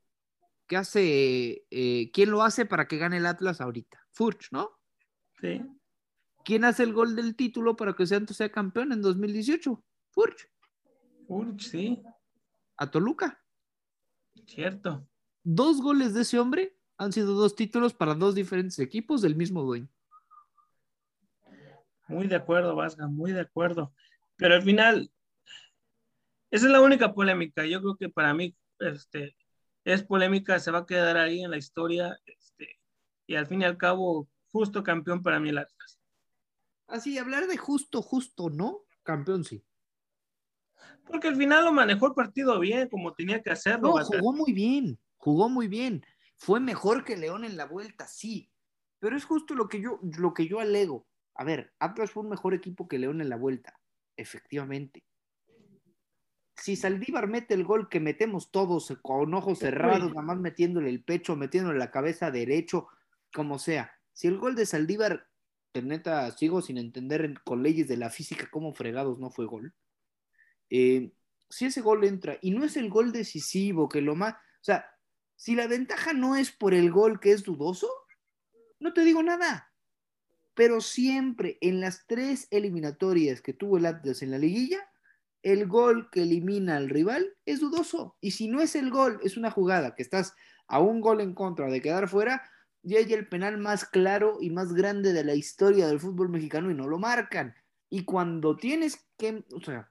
[0.66, 4.00] que hace, eh, ¿quién lo hace para que gane el Atlas ahorita?
[4.12, 4.70] Furch, ¿no?
[5.40, 5.62] Sí.
[6.44, 9.84] ¿Quién hace el gol del título para que Santos sea campeón en 2018?
[10.10, 10.48] Furch,
[11.26, 12.02] Furch, sí,
[12.76, 13.40] a Toluca.
[14.46, 15.06] cierto.
[15.44, 19.62] Dos goles de ese hombre han sido dos títulos para dos diferentes equipos del mismo
[19.62, 19.88] dueño.
[22.08, 23.92] Muy de acuerdo, Vasga, muy de acuerdo.
[24.36, 25.10] Pero al final,
[26.50, 27.64] esa es la única polémica.
[27.64, 29.34] Yo creo que para mí este,
[29.84, 32.18] es polémica, se va a quedar ahí en la historia.
[32.26, 32.80] Este,
[33.26, 35.98] y al fin y al cabo, justo campeón para mí el Atlas.
[36.86, 38.82] Así, hablar de justo, justo, ¿no?
[39.02, 39.64] Campeón sí.
[41.06, 43.96] Porque al final lo manejó el partido bien, como tenía que hacerlo.
[43.96, 46.04] No, jugó muy bien, jugó muy bien.
[46.36, 48.50] Fue mejor que León en la vuelta, sí.
[48.98, 51.06] Pero es justo lo que yo, lo que yo alego.
[51.34, 53.78] A ver, Atlas fue un mejor equipo que León en la vuelta,
[54.16, 55.04] efectivamente.
[56.62, 61.02] Si Saldívar mete el gol que metemos todos con ojos cerrados, nada más metiéndole el
[61.02, 62.86] pecho, metiéndole la cabeza derecho,
[63.34, 63.92] como sea.
[64.12, 65.26] Si el gol de Saldívar
[65.74, 69.74] de neta sigo sin entender con leyes de la física cómo fregados no fue gol.
[70.70, 71.10] Eh,
[71.50, 74.86] si ese gol entra y no es el gol decisivo, que lo más, o sea,
[75.34, 77.90] si la ventaja no es por el gol que es dudoso,
[78.78, 79.72] no te digo nada.
[80.54, 84.78] Pero siempre en las tres eliminatorias que tuvo el Atlas en la liguilla,
[85.42, 88.16] el gol que elimina al rival es dudoso.
[88.20, 90.34] Y si no es el gol, es una jugada que estás
[90.68, 92.42] a un gol en contra de quedar fuera,
[92.82, 96.70] ya hay el penal más claro y más grande de la historia del fútbol mexicano
[96.70, 97.54] y no lo marcan.
[97.88, 99.88] Y cuando tienes que, o sea,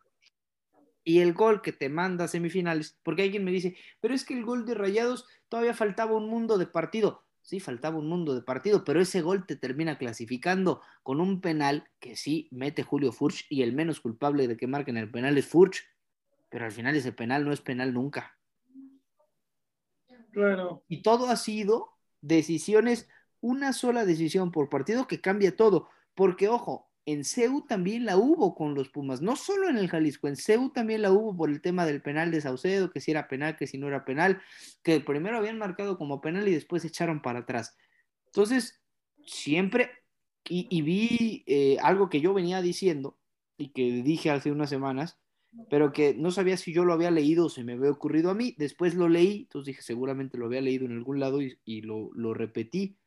[1.03, 4.33] y el gol que te manda a semifinales, porque alguien me dice, pero es que
[4.33, 7.23] el gol de Rayados todavía faltaba un mundo de partido.
[7.41, 11.89] Sí, faltaba un mundo de partido, pero ese gol te termina clasificando con un penal
[11.99, 15.47] que sí mete Julio Furch y el menos culpable de que marquen el penal es
[15.47, 15.83] Furch,
[16.49, 18.37] pero al final ese penal no es penal nunca.
[20.31, 20.83] Claro.
[20.87, 23.09] Y todo ha sido decisiones,
[23.41, 28.53] una sola decisión por partido que cambia todo, porque ojo, en CEU también la hubo
[28.55, 31.61] con los Pumas, no solo en el Jalisco, en CEU también la hubo por el
[31.61, 34.41] tema del penal de Saucedo, que si era penal, que si no era penal,
[34.83, 37.75] que primero habían marcado como penal y después echaron para atrás.
[38.27, 38.81] Entonces,
[39.25, 39.91] siempre,
[40.47, 43.17] y, vi eh, algo que yo venía diciendo
[43.57, 45.17] y que dije hace unas semanas,
[45.69, 48.35] pero que no sabía si yo lo había leído o se me había ocurrido a
[48.35, 52.11] mí, después lo leí, entonces dije, seguramente lo había leído en algún lado y, lo,
[52.13, 52.97] lo repetí,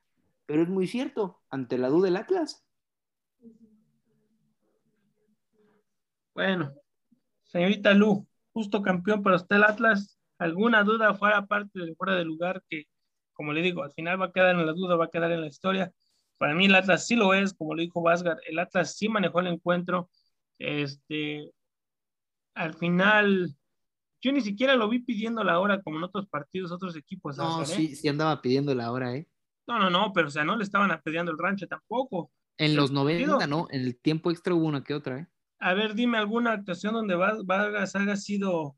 [0.47, 2.64] pero es muy cierto, ante la duda del Atlas
[6.35, 6.75] Bueno,
[7.45, 10.19] señorita Lu, justo campeón para usted el Atlas.
[10.39, 12.85] ¿Alguna duda fuera parte de fuera de lugar que,
[13.33, 15.41] como le digo, al final va a quedar en la duda, va a quedar en
[15.41, 15.93] la historia?
[16.39, 19.41] Para mí el Atlas sí lo es, como le dijo Vázquez, el Atlas sí manejó
[19.41, 20.11] el encuentro.
[20.59, 21.53] Este,
[22.55, 23.55] al final,
[24.21, 27.37] yo ni siquiera lo vi pidiendo la hora como en otros partidos, otros equipos.
[27.37, 27.67] No, ¿eh?
[27.67, 29.29] sí, sí andaba pidiendo la hora, ¿eh?
[29.69, 32.33] No, no, no, pero o sea, no le estaban pidiendo el rancho tampoco.
[32.59, 35.29] En los 90, no, en el tiempo extra hubo una que otra, ¿eh?
[35.65, 38.77] A ver, dime alguna actuación donde Vargas haya sido,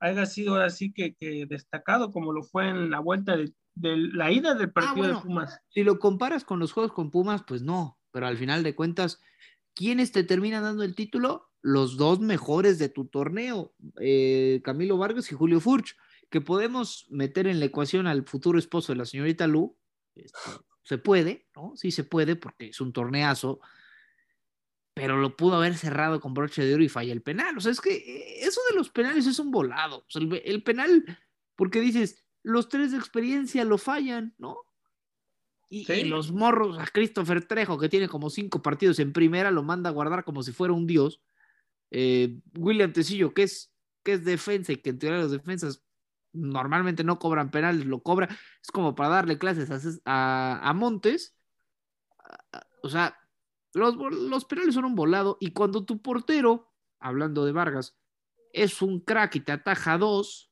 [0.00, 4.56] haya sido así que, que, destacado, como lo fue en la vuelta de, la ida
[4.56, 5.60] del partido de Pumas.
[5.68, 9.20] Si lo comparas con los juegos con Pumas, pues no, pero al final de cuentas,
[9.74, 11.52] ¿quiénes te terminan dando el título?
[11.62, 15.96] Los dos mejores de tu torneo, eh, Camilo Vargas y Julio Furch,
[16.30, 19.78] que podemos meter en la ecuación al futuro esposo de la señorita Lu.
[20.16, 20.36] Este,
[20.82, 21.74] se puede, ¿no?
[21.76, 23.60] Sí se puede, porque es un torneazo
[24.98, 27.56] pero lo pudo haber cerrado con broche de oro y falla el penal.
[27.56, 29.98] O sea, es que eh, eso de los penales es un volado.
[29.98, 31.04] O sea, el, penal,
[31.54, 34.58] porque dices, los tres de experiencia lo fallan, ¿no?
[35.70, 39.90] Y, los morros a Christopher Trejo, que tiene como cinco partidos en primera, lo manda
[39.90, 41.20] a guardar como si fuera un dios.
[41.92, 45.84] Eh, William Tecillo, que es, que es defensa y que en teoría las defensas
[46.32, 48.28] normalmente no cobran penales, lo cobra.
[48.60, 51.36] Es como para darle clases a, a Montes.
[52.82, 53.16] O sea,
[53.74, 57.96] los, penales son un volado y cuando tu portero, hablando de Vargas,
[58.52, 60.50] es un crack y te ataja dos,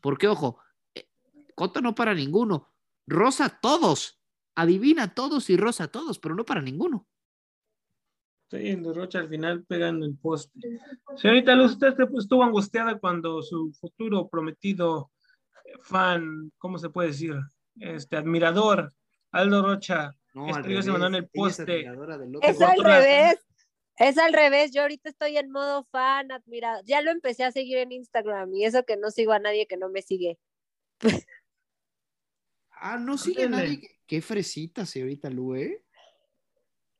[0.00, 0.58] porque ojo,
[0.94, 1.08] eh,
[1.54, 2.72] Cota no para ninguno,
[3.06, 4.20] rosa todos,
[4.54, 7.06] adivina todos y rosa todos, pero no para ninguno.
[8.50, 10.58] Sí, en Rocha al final pegando el poste.
[11.16, 15.10] Señorita Luz, usted estuvo angustiada cuando su futuro prometido
[15.82, 17.34] fan, ¿cómo se puede decir?
[17.78, 18.94] Este admirador,
[19.32, 20.86] Aldo Rocha, no, al revés.
[20.86, 21.80] en el poste.
[22.42, 23.38] Es, al revés.
[23.96, 24.72] Es al revés.
[24.72, 26.82] Yo ahorita estoy en modo fan, admirado.
[26.84, 29.76] Ya lo empecé a seguir en Instagram y eso que no sigo a nadie que
[29.76, 30.38] no me sigue.
[32.70, 33.80] ah, no sigue a nadie.
[34.06, 35.84] Qué fresita, señorita Lu, ¿eh?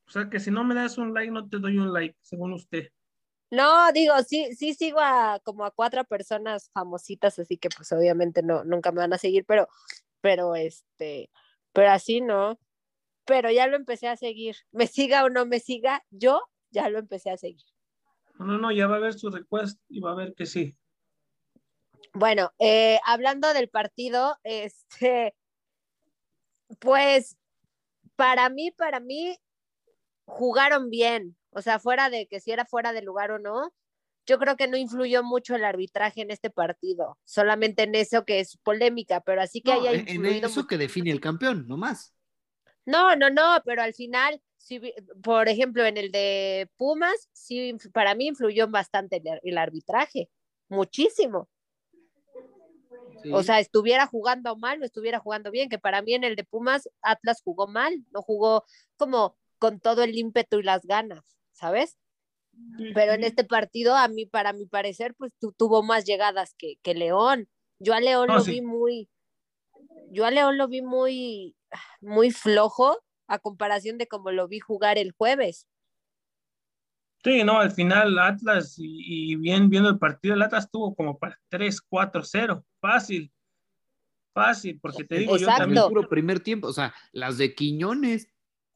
[0.06, 2.54] O sea que si no me das un like, no te doy un like, según
[2.54, 2.88] usted.
[3.50, 8.42] No, digo, sí, sí sigo a como a cuatro personas famositas, así que pues obviamente
[8.42, 9.68] no, nunca me van a seguir, pero,
[10.20, 11.30] pero este,
[11.72, 12.58] pero así no
[13.28, 14.56] pero ya lo empecé a seguir.
[14.72, 17.66] Me siga o no me siga, yo ya lo empecé a seguir.
[18.38, 20.76] No, no, ya va a ver su request y va a ver que sí.
[22.14, 25.34] Bueno, eh, hablando del partido, este,
[26.78, 27.36] pues
[28.16, 29.36] para mí, para mí,
[30.24, 31.36] jugaron bien.
[31.50, 33.74] O sea, fuera de que si era fuera de lugar o no,
[34.26, 38.40] yo creo que no influyó mucho el arbitraje en este partido, solamente en eso que
[38.40, 40.36] es polémica, pero así que haya influido.
[40.36, 42.14] En eso que define el campeón, no más.
[42.88, 44.80] No, no, no, pero al final, si,
[45.22, 50.30] por ejemplo, en el de Pumas, sí, para mí influyó bastante el, arbitraje,
[50.70, 51.50] muchísimo.
[53.30, 56.44] O sea, estuviera jugando mal, no estuviera jugando bien, que para mí en el de
[56.44, 58.64] Pumas Atlas jugó mal, no jugó
[58.96, 61.98] como con todo el ímpetu y las ganas, ¿sabes?
[62.94, 66.94] Pero en este partido, a mí, para mi parecer, pues tuvo más llegadas que, que
[66.94, 67.50] León.
[67.80, 69.10] Yo a León lo vi muy,
[70.10, 71.56] yo a León lo vi muy,
[72.00, 75.66] muy flojo a comparación de cómo lo vi jugar el jueves.
[77.24, 81.38] Sí, no, al final Atlas y, bien viendo el partido, el Atlas tuvo como para
[81.48, 83.32] 3, 4, 0, fácil,
[84.32, 88.28] fácil, porque te digo, yo también puro primer tiempo, o sea, las de Quiñones.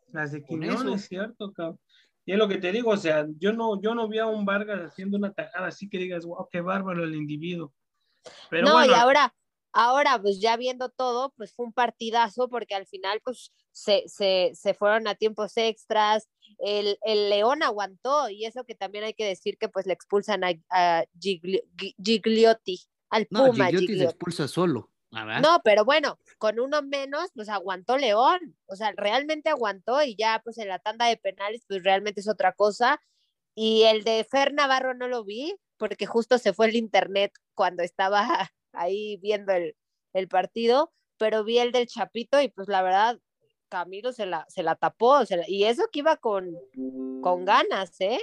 [0.08, 1.78] Las de Quiñones, cierto, cabrón.
[2.24, 4.44] Y es lo que te digo, o sea, yo no, yo no vi a un
[4.44, 7.72] Vargas haciendo una tajada así que digas, wow, qué bárbaro el individuo.
[8.48, 9.34] Pero no, y ahora,
[9.72, 14.52] ahora, pues ya viendo todo, pues fue un partidazo porque al final, pues se, se,
[14.54, 19.26] se fueron a tiempos extras, el, el, León aguantó y eso que también hay que
[19.26, 23.66] decir que pues le expulsan a, Gigliotti, al Puma.
[23.66, 24.90] Gigliotti, se expulsa solo.
[25.12, 30.40] No, pero bueno, con uno menos, pues aguantó León, o sea, realmente aguantó y ya
[30.42, 32.98] pues en la tanda de penales, pues realmente es otra cosa.
[33.54, 37.82] Y el de Fer Navarro no lo vi porque justo se fue el internet cuando
[37.82, 39.76] estaba ahí viendo el,
[40.12, 43.18] el partido, pero vi el del Chapito y pues la verdad,
[43.68, 46.54] Camilo se la, se la tapó, y eso que iba con,
[47.22, 48.20] con ganas, ¿eh?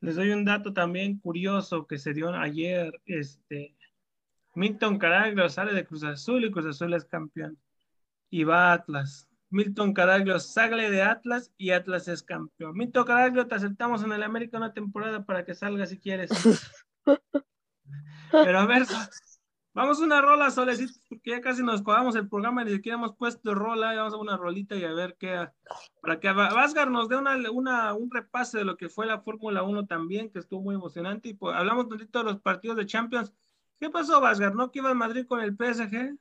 [0.00, 3.74] Les doy un dato también curioso que se dio ayer, este,
[4.54, 7.58] Milton Caraglio sale de Cruz Azul y Cruz Azul es campeón,
[8.28, 9.28] y va a Atlas.
[9.48, 12.76] Milton Caraglio sale de Atlas y Atlas es campeón.
[12.76, 16.30] Milton Caraglio, te aceptamos en el América una temporada para que salga si quieres.
[18.44, 18.86] Pero a ver,
[19.76, 23.14] Vamos a una rola, Solecito, porque ya casi nos cogamos el programa, ni siquiera hemos
[23.14, 25.50] puesto rola, vamos a una rolita y a ver qué,
[26.00, 29.64] para que Vázgar nos dé una, una, un repase de lo que fue la Fórmula
[29.64, 33.34] 1 también, que estuvo muy emocionante, y pues hablamos un de los partidos de Champions.
[33.78, 34.54] ¿Qué pasó, Vázgar?
[34.54, 36.16] ¿No que iba a Madrid con el PSG?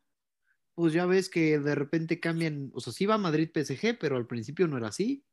[0.74, 4.18] Pues ya ves que de repente cambian, o sea, sí va a Madrid PSG, pero
[4.18, 5.24] al principio no era así.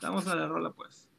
[0.00, 1.11] Vamos a la rola, pues.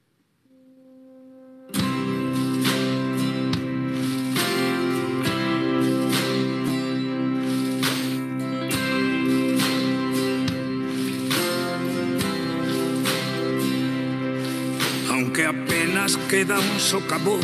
[15.45, 17.41] Apenas queda un socavón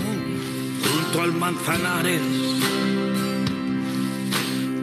[0.83, 2.21] junto al Manzanares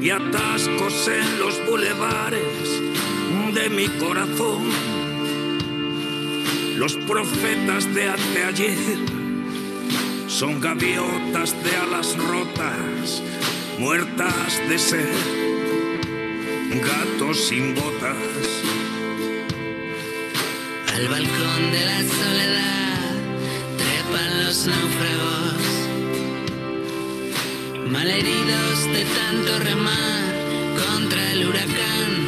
[0.01, 2.77] y atascos en los bulevares
[3.55, 4.65] de mi corazón.
[6.77, 8.99] Los profetas de ayer
[10.29, 13.23] son gaviotas de alas rotas,
[13.79, 15.17] muertas de sed,
[16.85, 18.17] gatos sin botas.
[20.95, 22.86] Al balcón de la soledad
[24.47, 25.63] los náufragos,
[27.91, 30.35] malheridos de tanto remar
[30.87, 32.26] contra el huracán.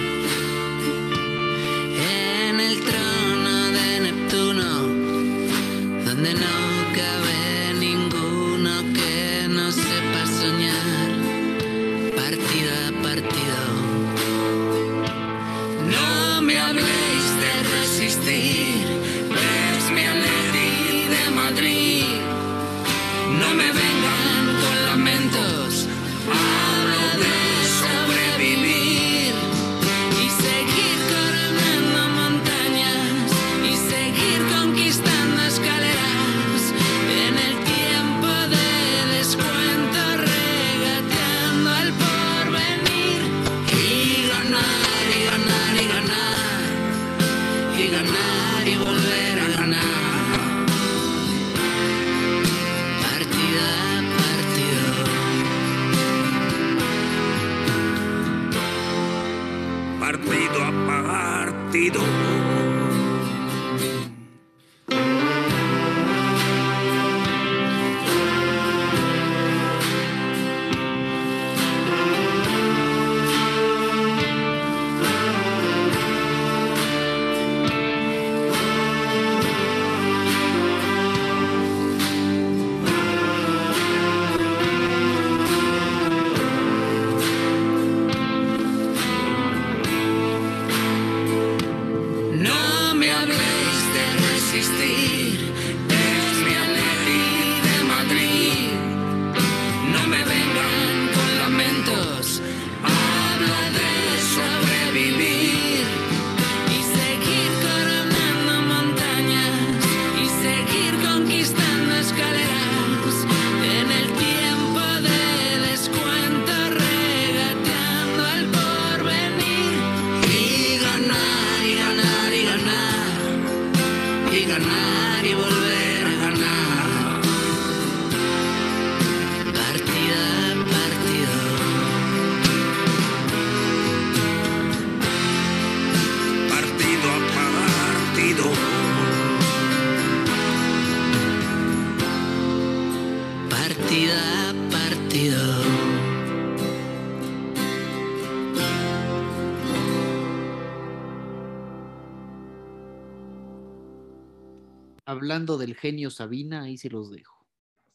[155.08, 157.46] Hablando del genio Sabina, ahí se los dejo.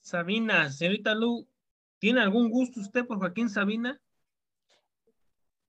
[0.02, 1.48] Sabina, señorita Lu,
[2.00, 4.02] ¿tiene algún gusto usted por Joaquín Sabina?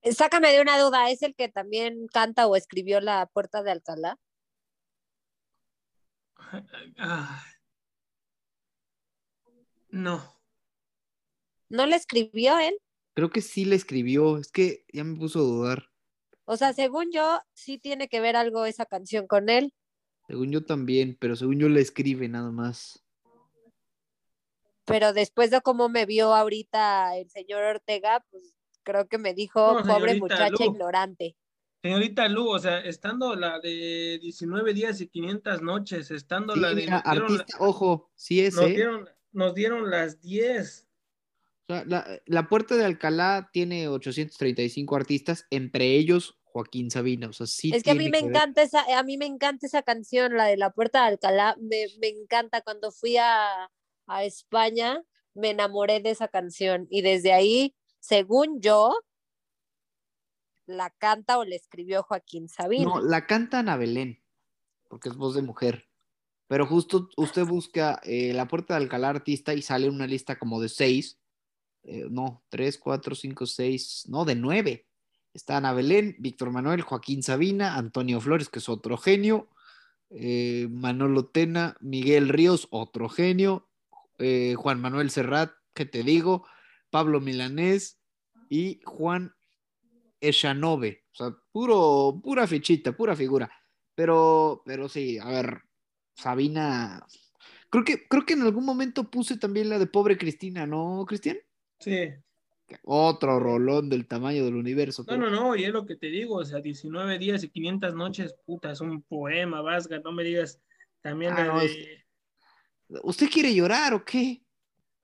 [0.01, 4.17] Sácame de una duda, ¿es el que también canta o escribió La Puerta de Alcalá?
[6.97, 7.45] Ah,
[9.89, 10.41] no.
[11.69, 12.75] ¿No le escribió él?
[13.13, 15.91] Creo que sí le escribió, es que ya me puso a dudar.
[16.45, 19.75] O sea, según yo, sí tiene que ver algo esa canción con él.
[20.27, 23.03] Según yo también, pero según yo le escribe nada más.
[24.85, 28.53] Pero después de cómo me vio ahorita el señor Ortega, pues
[28.83, 30.71] creo que me dijo, No, pobre muchacha Lu.
[30.71, 31.35] ignorante.
[31.81, 36.69] Señorita Lu, o sea, estando la de 19 días y 500 noches, estando Sí, la
[36.69, 36.75] de...
[36.75, 38.73] mira, la- ojo, sí es, nos, ¿eh?
[38.73, 40.87] dieron, nos dieron las 10.
[41.67, 47.27] O sea, la, la Puerta de Alcalá tiene 835 artistas, entre ellos Joaquín Sabina.
[47.27, 48.29] O sea, sí es que a mí me ver.
[48.29, 51.87] encanta esa, a mí me encanta esa canción, la de la Puerta de Alcalá, me,
[51.99, 52.61] me encanta.
[52.61, 53.69] Cuando fui a,
[54.07, 55.03] a España,
[55.33, 58.97] me enamoré de esa canción y desde ahí, según yo,
[60.65, 62.85] la canta o le escribió Joaquín Sabina.
[62.85, 64.23] No, la canta Ana Belén,
[64.87, 65.89] porque es voz de mujer.
[66.47, 70.61] Pero justo usted busca eh, la Puerta de Alcalá artista y sale una lista como
[70.61, 71.19] de seis.
[71.83, 74.84] eh, no, tres, cuatro, cinco, seis, no, de nueve.
[75.35, 79.49] Está Ana Belén, Víctor Manuel, Joaquín Sabina, Antonio Flores, que es otro genio,
[80.09, 83.67] eh, Manolo Tena, Miguel Ríos, otro genio,
[84.17, 86.47] eh, Juan Manuel Serrat, que te digo,
[86.89, 87.99] Pablo Milanés
[88.49, 89.35] y Juan
[90.21, 91.03] Echanove.
[91.11, 93.51] O sea, puro, pura fichita, pura figura.
[93.93, 95.63] Pero, pero sí, a ver,
[96.15, 97.05] Sabina.
[97.69, 101.37] Creo que, creo que en algún momento puse también la de pobre Cristina, ¿no, Cristian?
[101.77, 102.07] Sí.
[102.83, 105.03] Otro rolón del tamaño del universo.
[105.03, 107.49] No, pero- no, no, y es lo que te digo, o sea, 19 días y
[107.49, 110.59] 500 noches, puta, es un poema, Vasga, no me digas
[111.01, 111.65] también Ah, la no, de...
[111.65, 112.05] es-
[113.03, 114.41] ¿Usted quiere llorar o qué?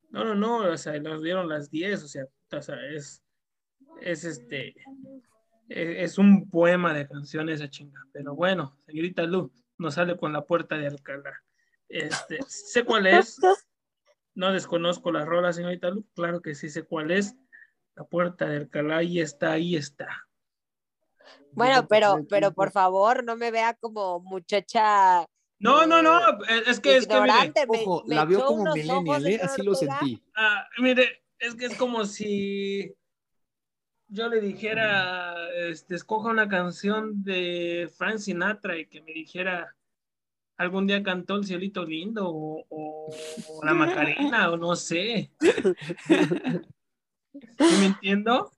[0.09, 3.23] No, no, no, o sea, nos dieron las 10, o sea, puta, o sea, es,
[4.01, 4.75] es este,
[5.69, 10.33] e- es un poema de canciones esa chinga, pero bueno, señorita Lu, nos sale con
[10.33, 11.31] la puerta de Alcalá.
[11.89, 13.37] Este, sé cuál es,
[14.35, 17.35] no desconozco la rola, señorita Lu, claro que sí sé cuál es,
[17.95, 20.07] la puerta de Alcalá, ahí está, ahí está.
[21.53, 25.25] Bueno, pero, pero por favor, no me vea como muchacha
[25.59, 26.19] No, no, no,
[26.49, 27.67] Eh, es que, es que, mire, ignorante.
[27.67, 29.39] me- Ojo, me la vio como millennial, ¿eh?
[29.43, 30.23] Así lo sentí.
[30.35, 32.93] Ah, mire, es que es como si
[34.07, 35.35] yo le dijera,
[35.69, 39.75] este, escoja una canción de Frank Sinatra y que me dijera,
[40.57, 43.15] algún día cantó El Cielito Lindo o, o-
[43.49, 45.31] o La Macarena o no sé.
[47.33, 48.51] ¿Sí me entiendo?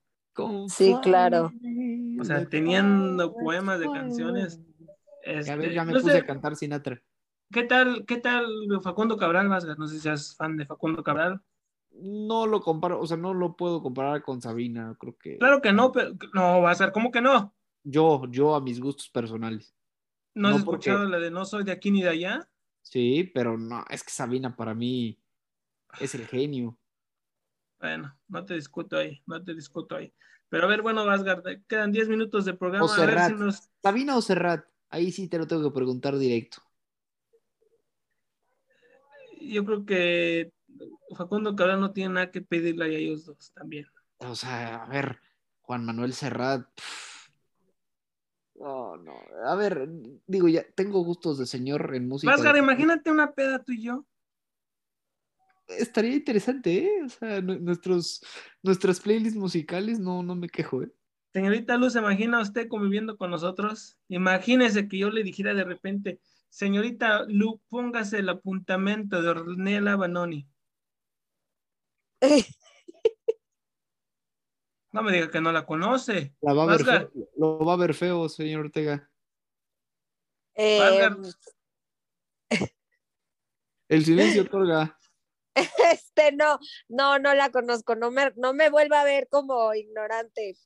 [0.68, 1.52] Sí, claro.
[2.20, 4.60] O sea, teniendo poemas de canciones.
[5.26, 7.02] A ver, este, ya me no puse sé, a cantar Sinatra.
[7.52, 8.46] ¿Qué tal, qué tal
[8.82, 9.78] Facundo Cabral, Vasgas?
[9.78, 11.42] No sé si seas fan de Facundo Cabral.
[11.92, 15.72] No lo comparo, o sea, no lo puedo comparar con Sabina, creo que Claro que
[15.72, 17.54] no, pero no, va a ser, ¿cómo que no?
[17.86, 19.76] yo, yo a mis gustos personales.
[20.34, 22.50] ¿No has No, porque- escuchado la de No soy de aquí ni de allá?
[22.82, 25.20] Sí, pero no, es que Sabina para mí
[26.00, 26.80] es el genio.
[27.84, 30.14] Bueno, no te discuto ahí, no te discuto ahí.
[30.48, 32.86] Pero a ver, bueno, Vasgard, quedan 10 minutos de programa.
[32.86, 33.32] O A ver Serrat.
[33.32, 33.70] si nos.
[33.82, 36.62] Sabina o Serrat, ahí sí te lo tengo que preguntar directo.
[39.42, 40.54] Yo creo que
[41.18, 43.86] Facundo Cabral no tiene nada que pedirle a ellos dos también.
[44.20, 45.20] O sea, a ver,
[45.64, 46.66] Juan Manuel Serrat.
[48.56, 49.14] No, no.
[49.44, 49.90] A ver,
[50.26, 52.32] digo, ya tengo gustos de señor en música.
[52.32, 54.06] Vasgard, imagínate una peda tú y yo.
[55.68, 57.04] Estaría interesante, ¿eh?
[57.06, 58.22] O sea, nu- nuestros,
[58.62, 60.92] nuestras playlists musicales, no, no me quejo, ¿eh?
[61.34, 63.98] Señorita Luz, ¿se imagina usted conviviendo con nosotros?
[64.08, 70.48] Imagínese que yo le dijera de repente, señorita Lu, póngase el apuntamento de Ornella Banoni.
[74.92, 76.36] No me diga que no la conoce.
[76.40, 79.10] La va a ver feo, lo va a ver feo, señor Ortega.
[80.54, 81.10] Eh.
[83.90, 84.96] El silencio otorga.
[85.92, 90.58] este no, no, no la conozco, no me, no me vuelva a ver como ignorante.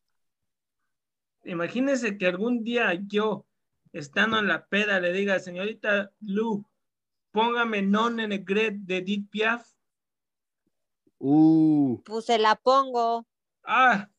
[1.43, 3.45] Imagínese que algún día yo,
[3.93, 6.65] estando en la peda, le diga, señorita Lu,
[7.31, 9.67] póngame Non en Egret de Edith Piaf.
[11.19, 13.25] Uh, Pues se la pongo.
[13.63, 14.09] Ah,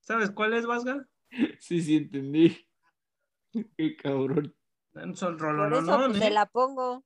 [0.00, 1.06] ¿sabes cuál es, Vasga?
[1.60, 2.66] sí, sí, entendí.
[3.76, 4.54] Qué cabrón.
[4.94, 6.20] Es un Por eso pues, ¿eh?
[6.20, 7.04] se la pongo.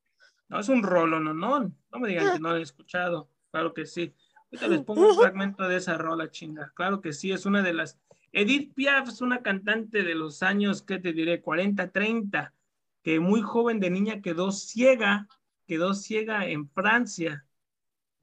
[0.49, 1.73] No, es un rolo, no, no.
[1.93, 3.29] No me digan que no lo he escuchado.
[3.51, 4.15] Claro que sí.
[4.47, 6.73] Ahorita les pongo un fragmento de esa rola, chinga.
[6.75, 7.99] Claro que sí, es una de las.
[8.33, 11.41] Edith Piaf es una cantante de los años, ¿qué te diré?
[11.41, 12.55] 40, 30,
[13.03, 15.29] que que muy joven de niña quedó ciega,
[15.67, 17.47] quedó ciega en Francia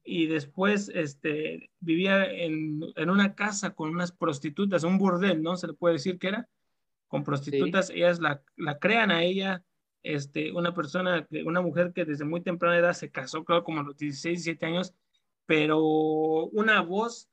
[0.04, 5.56] y después este, vivía en, en una casa con unas prostitutas, un burdel, ¿no?
[5.56, 6.48] Se le puede decir que era,
[7.08, 9.64] con prostitutas, ellas la, la crean a ella,
[10.14, 13.84] este, una persona, una mujer que desde muy temprana edad se casó, creo como a
[13.84, 14.94] los 16, 17 años,
[15.46, 17.28] pero una voz,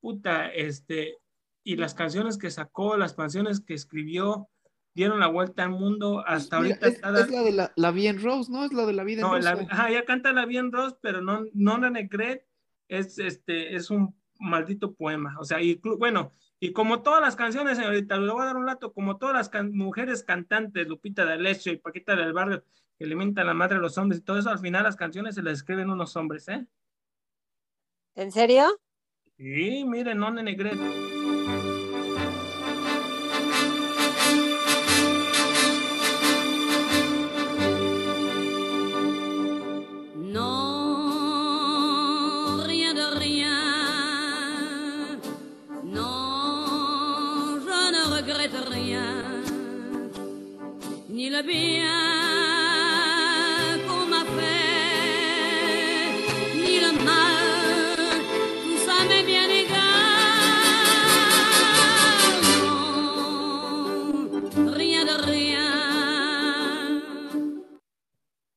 [0.00, 1.16] puta, este,
[1.64, 4.48] y las canciones que sacó, las canciones que escribió,
[4.94, 6.88] dieron la vuelta al mundo hasta Mira, ahorita.
[6.88, 8.64] es, cada- es la de la, la Bien Rose, ¿no?
[8.64, 9.66] Es la de la vida en no, la, rosa.
[9.70, 12.44] ajá, ella canta la bien Ross, pero no, no la Negret
[12.88, 15.36] es, este, es un maldito poema.
[15.38, 18.66] O sea, y bueno, y como todas las canciones, señorita, le voy a dar un
[18.66, 22.64] dato, como todas las can- mujeres cantantes, Lupita D'Alessio y Paquita del Barrio,
[22.98, 25.34] que le mientan la madre a los hombres y todo eso, al final las canciones
[25.36, 26.66] se las escriben unos hombres, ¿eh?
[28.16, 28.66] ¿En serio?
[29.36, 31.17] Sí, miren, no Negret.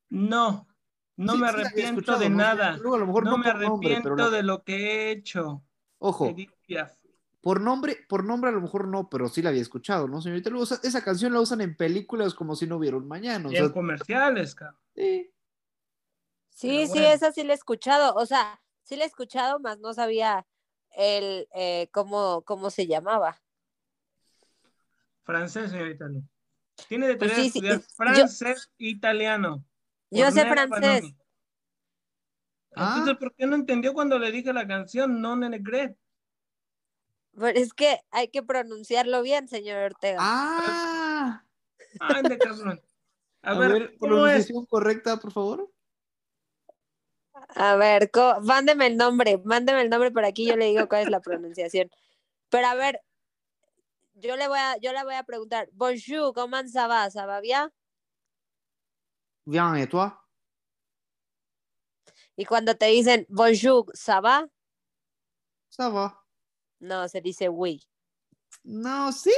[0.10, 0.68] No,
[1.18, 2.38] no Sí, me arrepiento de ¿no?
[2.38, 2.78] nada.
[2.78, 5.12] Luego, a lo mejor No no, me nombre, arrepiento pero la- de lo que he
[5.12, 5.64] hecho.
[6.00, 6.94] Ojo, Edith Piaf.
[7.42, 10.50] Por nombre, por nombre a lo mejor no, pero sí la había escuchado, ¿no, señorita?
[10.52, 13.50] Luego, esa, esa canción la usan en películas como si no hubiera un mañana.
[13.50, 14.80] O Y en comerciales, cabrón.
[14.96, 15.28] sí.
[16.54, 18.14] Sí, sí, esa sí la he escuchado.
[18.14, 20.46] O sea, sí la he escuchado, más no sabía
[20.92, 23.42] el eh, cómo, cómo se llamaba.
[25.24, 26.24] Francés, señorita Lu.
[26.88, 29.66] Tiene de Pues sí, sí, estudiar yo- francés e italiano.
[30.12, 31.16] Yo sé francés.
[32.76, 32.96] Ah.
[33.00, 35.98] Entonces, ¿por qué no entendió cuando le dije la canción No Nenegret?
[37.34, 40.18] Pero es que hay que pronunciarlo bien, señor Ortega.
[40.20, 41.44] Ah,
[42.00, 42.82] Ande, cabrón.
[43.42, 44.46] A, a, ver, ver, ¿cómo es?
[44.46, 45.72] pronunciación correcta, por favor.
[47.56, 48.12] A ver,
[48.44, 51.90] mándeme el nombre, mándeme el nombre por aquí, yo le digo cuál es la pronunciación.
[52.50, 53.02] Pero a ver,
[54.14, 57.10] yo le voy a, yo le voy a preguntar, Bonjour, ¿cómo ça va?
[57.10, 57.72] ¿Ça va bien?
[59.46, 59.90] Bien.
[62.36, 64.48] Y cuando te dicen Bonjour, ¿ça va?
[65.70, 66.21] Ça va.
[66.82, 67.82] No, se dice oui.
[68.64, 69.32] No, ¿sí?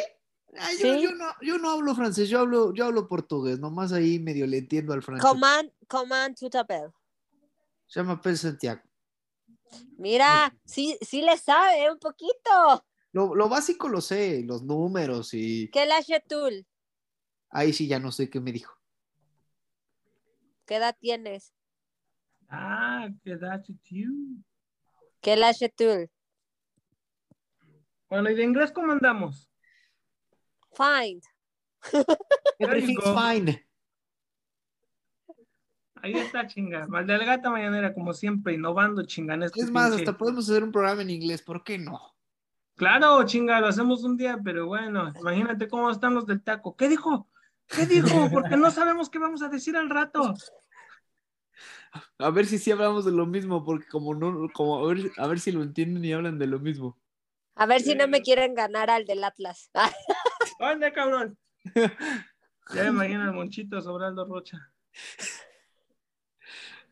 [0.57, 1.03] Ah, yo, ¿Sí?
[1.03, 4.59] yo no, yo no hablo francés, yo hablo, yo hablo portugués, nomás ahí medio le
[4.59, 5.23] entiendo al francés.
[5.29, 6.91] Comment, comment tu t'appelles?
[7.87, 8.81] Se llama Pel Santiago.
[9.97, 12.85] Mira, sí, sí le sabe un poquito.
[13.11, 16.49] Lo, lo básico lo sé, los números y ¿Qué lâche tú?
[17.49, 18.73] ahí sí ya no sé qué me dijo.
[20.65, 21.53] ¿Qué edad tienes?
[22.49, 24.09] Ah, qué dacho, tío.
[25.21, 26.09] ¿Qué lâche tú?
[28.13, 29.49] Bueno, ¿y de inglés cómo andamos?
[31.89, 32.03] You
[32.59, 33.65] Everything's fine.
[35.95, 36.85] Ahí está, chinga.
[36.85, 39.41] Maldelgata mañanera, como siempre, innovando, chingan.
[39.41, 41.99] este Es más, pinche- hasta podemos hacer un programa en inglés, ¿por qué no?
[42.75, 46.75] Claro, chinga, lo hacemos un día, pero bueno, imagínate cómo están los del taco.
[46.75, 47.27] ¿Qué dijo?
[47.65, 48.29] ¿Qué dijo?
[48.31, 50.35] Porque no sabemos qué vamos a decir al rato.
[52.19, 55.25] A ver si sí hablamos de lo mismo, porque como no, como a ver, a
[55.25, 56.99] ver si lo entienden y hablan de lo mismo.
[57.55, 59.69] A ver si no me quieren ganar al del Atlas.
[60.59, 61.37] ¿Dónde, cabrón?
[62.73, 64.57] Ya me imagino el monchito sobre Aldo Rocha.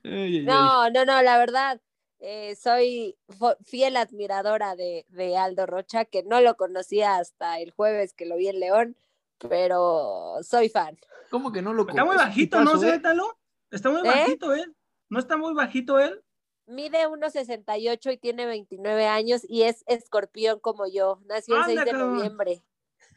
[0.03, 1.79] No, no, no, la verdad,
[2.19, 3.17] eh, soy
[3.63, 8.35] fiel admiradora de, de Aldo Rocha, que no lo conocía hasta el jueves que lo
[8.37, 8.97] vi en León,
[9.37, 10.97] pero soy fan.
[11.29, 12.91] ¿Cómo que no lo Está muy bajito, ¿no, Tipazo, ¿eh?
[12.91, 13.39] Zétalo?
[13.69, 14.11] Está muy ¿Eh?
[14.11, 14.75] bajito él.
[15.09, 16.21] ¿No está muy bajito él?
[16.67, 21.19] Mide 1.68 y tiene 29 años y es escorpión como yo.
[21.25, 22.15] Nació el 6 Anda, de cabrón.
[22.17, 22.63] noviembre.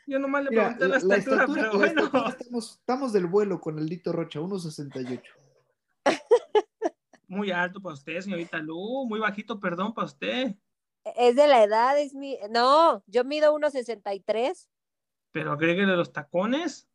[0.06, 2.04] Yo nomás le pregunté la, la, la estatura, estatura, pero la bueno.
[2.04, 5.22] estatura estamos, estamos del vuelo con el Dito Rocha, 1.68.
[7.26, 9.06] Muy alto para usted, señorita Lu.
[9.06, 10.54] Muy bajito, perdón, para usted.
[11.16, 12.38] Es de la edad, es mi...
[12.50, 14.68] No, yo mido 1.63.
[15.32, 16.88] Pero agréguele los tacones.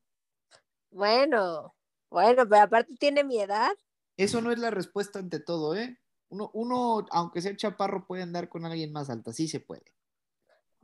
[0.92, 1.76] Bueno,
[2.10, 3.72] bueno, pero aparte tiene mi edad.
[4.18, 5.99] Eso no es la respuesta ante todo, ¿eh?
[6.30, 9.84] Uno, uno, aunque sea chaparro, puede andar con alguien más alta, sí se puede.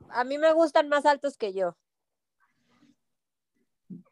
[0.09, 1.77] A mí me gustan más altos que yo.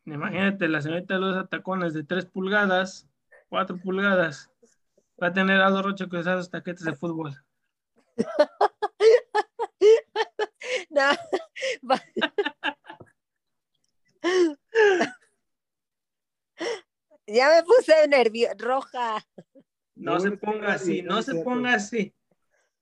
[0.06, 3.08] Imagínate, la señorita Lu usa tacones de 3 pulgadas,
[3.50, 4.50] 4 pulgadas.
[5.22, 7.34] Va a tener a Aldo Rocha que usar los taquetes de fútbol.
[10.90, 11.10] No,
[11.90, 12.02] va-
[17.28, 19.26] Ya me puse nerviosa, roja.
[20.04, 22.14] No se ponga así, no se ponga así.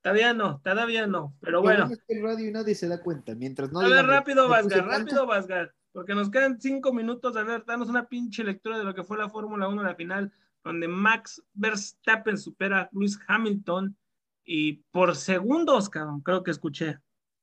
[0.02, 1.36] Todavía no, todavía no.
[1.42, 3.36] Pero bueno, es que el radio y nadie se da cuenta.
[3.36, 5.76] Mientras no a ver, rápido, "Me puse Vasgar, tanta", rápido, Vasgar.
[5.92, 7.36] Porque nos quedan cinco minutos.
[7.38, 10.32] A ver, danos una pinche lectura de lo que fue la Fórmula 1, la final,
[10.64, 13.96] donde Max Verstappen supera a Lewis Hamilton.
[14.44, 16.98] Y por segundos, cabrón, creo que escuché.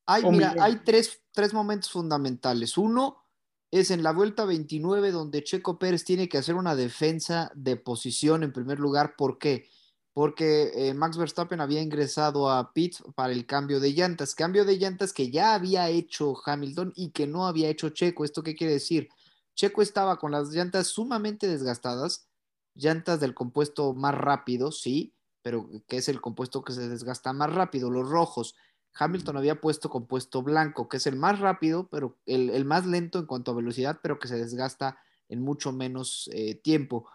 [0.06, 2.76] Hay, o mira, hay tres, tres momentos fundamentales.
[2.76, 3.27] Uno
[3.70, 8.42] es en la vuelta 29, donde Checo Pérez tiene que hacer una defensa de posición
[8.42, 9.14] en primer lugar.
[9.16, 9.68] ¿Por qué?
[10.14, 14.34] Porque eh, Max Verstappen había ingresado a pit para el cambio de llantas.
[14.34, 18.24] Cambio de llantas que ya había hecho Hamilton y que no había hecho Checo.
[18.24, 19.08] ¿Esto qué quiere decir?
[19.54, 22.28] Checo estaba con las llantas sumamente desgastadas,
[22.74, 27.52] llantas del compuesto más rápido, sí, pero que es el compuesto que se desgasta más
[27.52, 28.54] rápido, los rojos.
[28.98, 33.26] Hamilton había puesto compuesto blanco, que es el más rápido, pero el, más lento en
[33.26, 37.08] cuanto a velocidad, pero que se desgasta en mucho menos eh, tiempo.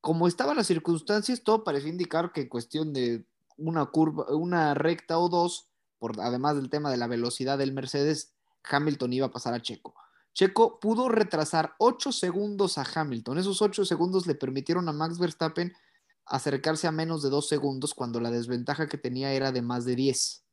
[0.00, 3.24] Como estaban las circunstancias, todo parecía indicar que en cuestión de
[3.56, 8.32] una curva, una recta o dos, por, además del tema de la velocidad del Mercedes,
[8.62, 9.94] Hamilton iba a pasar a Checo.
[10.34, 13.38] Checo pudo retrasar 8 segundos a Hamilton.
[13.38, 15.72] Esos 8 segundos le permitieron a Max Verstappen
[16.26, 19.96] acercarse a menos de 2 segundos cuando la desventaja que tenía era de más de
[19.96, 20.44] 10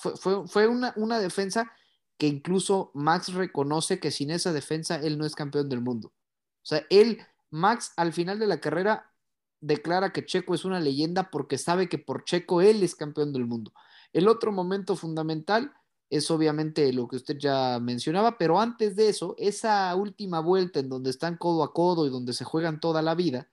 [0.00, 1.70] fue, fue, fue una, una, defensa
[2.18, 6.08] que incluso Max reconoce que sin esa defensa él no es campeón del mundo.
[6.08, 7.20] O sea, él,
[7.50, 9.12] Max, al final de la carrera
[9.60, 13.46] declara que Checo es una leyenda porque sabe que por Checo él es campeón del
[13.46, 13.72] mundo.
[14.12, 15.72] El otro momento fundamental
[16.08, 20.88] es obviamente lo que usted ya mencionaba, pero antes de eso, esa última vuelta en
[20.88, 23.48] donde están codo a codo y donde se juegan toda la vida,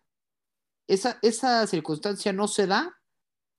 [0.88, 2.97] esa, esa circunstancia no se da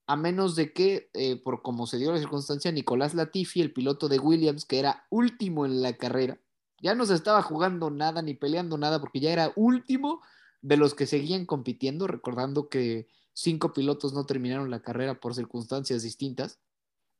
[0.09, 4.09] a menos de que, eh, por como se dio la circunstancia, Nicolás Latifi, el piloto
[4.09, 6.39] de Williams, que era último en la carrera,
[6.81, 10.23] ya no se estaba jugando nada ni peleando nada porque ya era último
[10.63, 16.01] de los que seguían compitiendo, recordando que cinco pilotos no terminaron la carrera por circunstancias
[16.01, 16.59] distintas.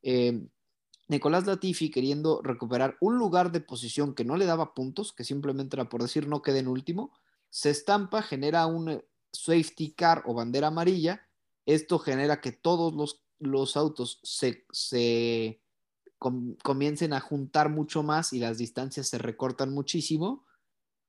[0.01, 0.47] Eh,
[1.07, 5.75] Nicolás Latifi queriendo recuperar un lugar de posición que no le daba puntos, que simplemente
[5.75, 7.11] era por decir no quede en último,
[7.51, 11.28] se estampa, genera un safety car o bandera amarilla,
[11.65, 15.61] esto genera que todos los, los autos se, se
[16.17, 20.45] com, comiencen a juntar mucho más y las distancias se recortan muchísimo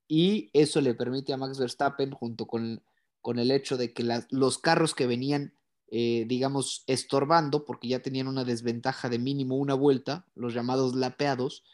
[0.08, 2.82] y eso le permite a Max Verstappen junto con,
[3.20, 5.54] con el hecho de que los carros que venían
[5.92, 11.64] eh, digamos estorbando porque ya tenían una desventaja de mínimo una vuelta los llamados lapeados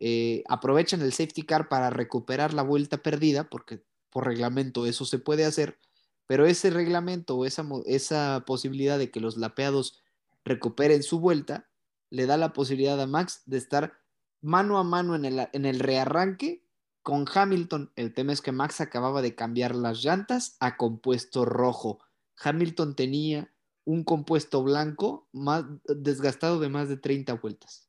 [0.00, 5.18] eh, aprovechan el safety car para recuperar la vuelta perdida porque por reglamento eso se
[5.18, 5.78] puede hacer
[6.26, 10.02] pero ese reglamento o esa, esa posibilidad de que los lapeados
[10.44, 11.68] recuperen su vuelta
[12.10, 14.00] le da la posibilidad a Max de estar
[14.40, 16.64] mano a mano en el, en el rearranque
[17.02, 17.92] con Hamilton.
[17.96, 21.98] El tema es que Max acababa de cambiar las llantas a compuesto rojo.
[22.42, 23.52] Hamilton tenía
[23.84, 27.88] un compuesto blanco más desgastado de más de 30 vueltas.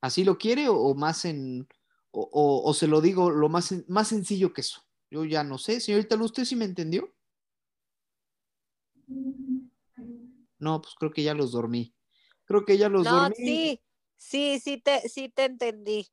[0.00, 1.66] ¿Así lo quiere o, o más en,
[2.18, 4.82] o, o, o, se lo digo lo más, más sencillo que eso.
[5.10, 5.80] Yo ya no sé.
[5.80, 7.14] Señorita Luz, ¿usted sí me entendió?
[10.58, 11.94] No, pues creo que ya los dormí.
[12.46, 13.36] Creo que ya los no, dormí.
[13.36, 13.80] Sí,
[14.16, 16.08] sí, sí te, sí te entendí.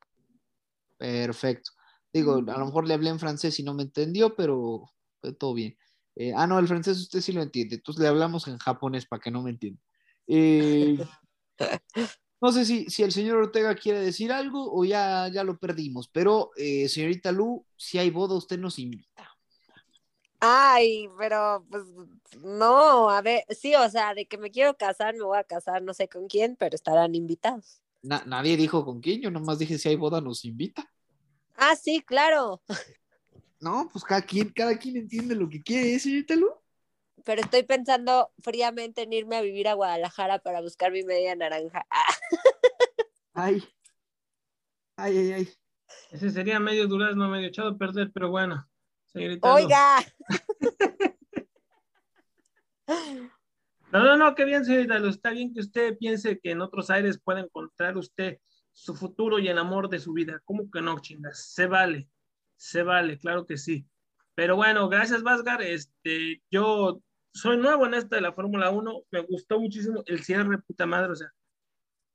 [0.98, 1.70] Perfecto.
[2.12, 4.84] Digo, a lo mejor le hablé en francés y no me entendió, pero
[5.22, 5.76] fue todo bien.
[6.16, 7.76] Eh, ah, no, el francés usted sí lo entiende.
[7.76, 9.80] Entonces le hablamos en japonés para que no me entienda.
[10.26, 10.98] Eh,
[12.40, 16.08] no sé si, si, el señor Ortega quiere decir algo o ya, ya lo perdimos,
[16.08, 19.30] pero eh, señorita Lu, si hay boda, usted nos invita.
[20.40, 21.84] Ay, pero pues
[22.42, 25.82] no, a ver, sí, o sea, de que me quiero casar, me voy a casar,
[25.82, 27.80] no sé con quién, pero estarán invitados.
[28.02, 30.86] Na nadie dijo con quién, yo nomás dije si hay boda, nos invita.
[31.56, 32.60] Ah, sí, claro.
[33.60, 36.50] No, pues cada quien, cada quien entiende lo que quiere, ¿eh, señorita Lu?
[37.24, 41.86] Pero estoy pensando fríamente en irme a vivir a Guadalajara para buscar mi media naranja.
[43.34, 43.64] Ay.
[44.96, 45.48] Ay, ay, ay.
[46.10, 48.64] Ese sería medio durazno, medio echado a perder, pero bueno.
[49.06, 49.96] Señorita Oiga.
[53.90, 54.96] No, no, no, qué bien, señorita.
[55.08, 58.40] Está bien que usted piense que en otros aires puede encontrar usted
[58.72, 60.42] su futuro y el amor de su vida.
[60.44, 61.52] ¿Cómo que no, chingas?
[61.52, 62.08] Se vale,
[62.56, 63.86] se vale, claro que sí.
[64.34, 65.62] Pero bueno, gracias, Vasgar.
[65.62, 67.00] Este, yo
[67.34, 69.02] soy nuevo en esta de la Fórmula 1.
[69.10, 71.12] Me gustó muchísimo el cierre, puta madre.
[71.12, 71.30] O sea,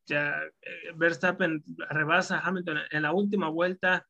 [0.07, 4.07] ya eh, Verstappen rebasa a Hamilton en la última vuelta.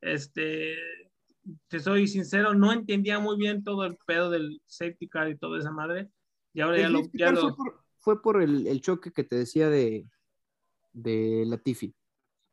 [0.00, 0.76] Este,
[1.68, 5.58] te soy sincero, no entendía muy bien todo el pedo del safety car y toda
[5.58, 6.10] esa madre.
[6.52, 7.02] Y ahora el ya lo.
[7.14, 7.40] Ya lo...
[7.40, 10.06] Fue por, fue por el, el, choque que te decía de,
[10.92, 11.94] de Latifi.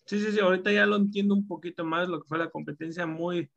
[0.05, 3.05] Sí, sí, sí, ahorita ya lo entiendo un poquito más, lo que fue la competencia
[3.05, 3.49] muy,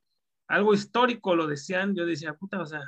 [0.49, 2.83] algo histórico, lo decían, yo decía, puta, o sea,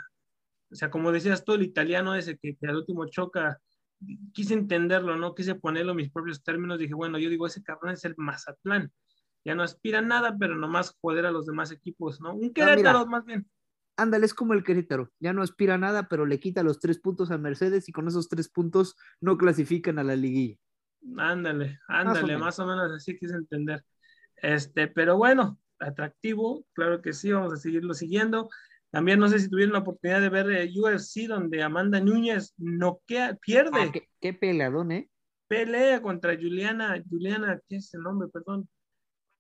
[0.72, 3.60] o sea, como decías tú, el italiano ese que, que al último choca,
[4.32, 5.34] quise entenderlo, ¿no?
[5.34, 8.90] Quise ponerlo en mis propios términos, dije, bueno, yo digo, ese cabrón es el Mazatlán,
[9.44, 12.34] ya no aspira a nada, pero nomás joder a los demás equipos, ¿no?
[12.34, 13.46] Un Querétaro más bien.
[13.96, 16.98] Ándale, es como el Querétaro, ya no aspira a nada, pero le quita los tres
[16.98, 20.56] puntos a Mercedes y con esos tres puntos no clasifican a la liguilla.
[21.18, 23.84] Ándale, ándale, más o menos, así quise entender.
[24.36, 28.48] Este, pero bueno, atractivo, claro que sí, vamos a seguirlo siguiendo.
[28.92, 33.34] También no sé si tuvieron la oportunidad de ver el UFC donde Amanda Núñez noquea,
[33.34, 33.80] pierde.
[33.80, 35.10] Ah, qué, qué peleadón, ¿eh?
[35.52, 38.26] pelea contra Juliana, Juliana, ¿qué es el nombre?
[38.32, 38.66] Perdón.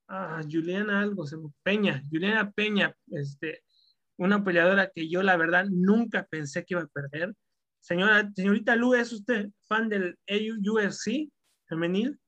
[0.08, 3.62] Ah, Juliana algo, se me Peña, Juliana Peña, este,
[4.18, 7.34] una peleadora que yo la verdad nunca pensé que iba a perder.
[7.80, 11.30] Señora, señorita Lu, ¿es usted fan del UFC
[11.64, 12.20] femenil?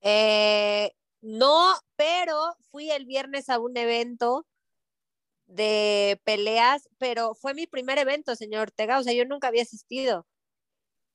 [0.00, 0.90] Eh,
[1.20, 4.44] no, pero fui el viernes a un evento
[5.46, 10.26] de peleas, pero fue mi primer evento, señor Ortega, o sea, yo nunca había asistido.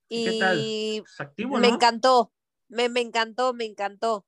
[0.08, 0.58] ¿Y qué tal?
[0.58, 1.74] Y Es activo, me ¿no?
[1.74, 2.32] encantó,
[2.68, 4.26] me, me encantó, me encantó.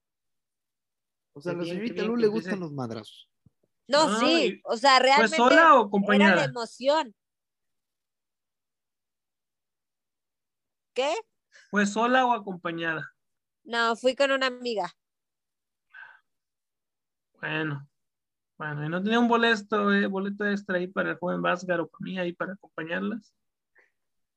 [1.35, 3.29] O sea, a la señorita Lu le gustan los madrazos.
[3.89, 6.45] No, No, sí, o sea, ¿Fue realmente sola o era la acompañada?
[6.45, 7.15] emoción.
[10.95, 11.13] ¿Qué?
[11.71, 13.15] ¿Fue sola o acompañada?
[13.65, 14.95] No, fui con una amiga.
[17.41, 17.87] Bueno,
[18.57, 21.89] bueno, y no tenía un boleto, eh, boleto extra ahí para el joven Vázquez o
[21.89, 23.35] para mí ahí para acompañarlas.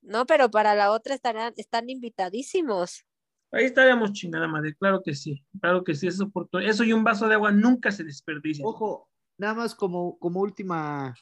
[0.01, 3.05] No, pero para la otra estarán, están invitadísimos.
[3.51, 7.03] Ahí estaríamos chingada madre, claro que sí, claro que sí, eso, oportun- eso y un
[7.03, 8.65] vaso de agua nunca se desperdicia.
[8.65, 11.15] Ojo, nada más como, como última,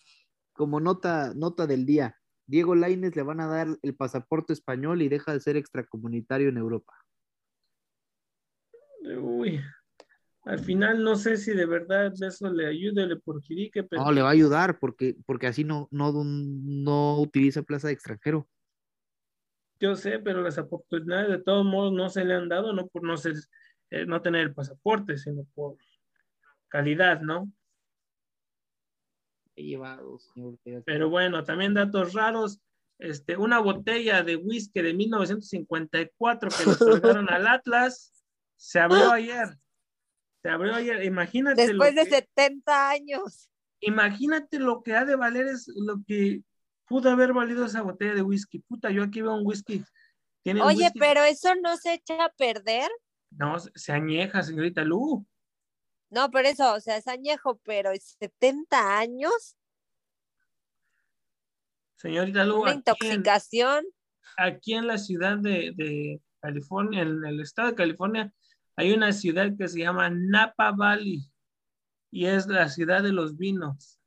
[0.54, 2.18] como nota, nota del día.
[2.48, 6.58] Diego Lainez le van a dar el pasaporte español y deja de ser extracomunitario en
[6.58, 6.94] Europa.
[9.20, 9.62] Uy,
[10.46, 14.12] al final no sé si de verdad eso le ayude o le perjudique, pero No,
[14.12, 18.48] le va a ayudar porque, porque así no, no, no utiliza plaza de extranjero.
[19.80, 23.04] yo sé, pero las oportunidades de todos modos no se le han dado, no por
[23.04, 23.36] no ser,
[23.90, 25.78] eh, no tener el pasaporte, sino por
[26.68, 27.52] calidad, ¿no?
[29.56, 30.60] He llevado, señor.
[30.86, 32.60] Pero bueno, también datos raros.
[33.00, 36.72] Este, una botella de whisky de 1954 que le
[37.20, 38.14] otorgaron al Atlas
[38.58, 39.58] se abrió ayer.
[40.46, 41.04] Se abrió ayer.
[41.04, 43.50] Imagínate Después de que, 70 años.
[43.80, 46.44] imagínate lo que ha de valer es lo que
[46.88, 48.60] pudo haber valido esa botella de whisky.
[48.60, 49.84] Puta, yo aquí veo un whisky.
[50.44, 52.92] Tiene Oye, whisky- pero eso no se echa a perder.
[53.32, 55.26] No, se añeja, señorita Lu.
[56.12, 59.56] No, por eso, o sea, es añejo, pero 70 años,
[61.96, 62.78] Señorita Lu, una aquí en-
[63.14, 63.86] intoxicación.
[64.38, 68.32] aquí en la ciudad de, de California, en el estado de California,
[68.76, 71.30] hay una ciudad que se llama Napa Valley
[72.12, 74.00] y es la ciudad de los vinos.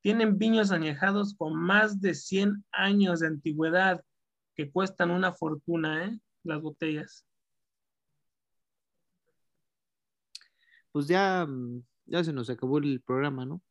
[0.00, 4.02] Tienen viños añejados con más de 100 años de antigüedad
[4.54, 6.18] que cuestan una fortuna, ¿eh?
[6.44, 7.24] Las botellas.
[10.92, 13.62] Pues ya, mm, ya se nos acabó el programa, ¿no?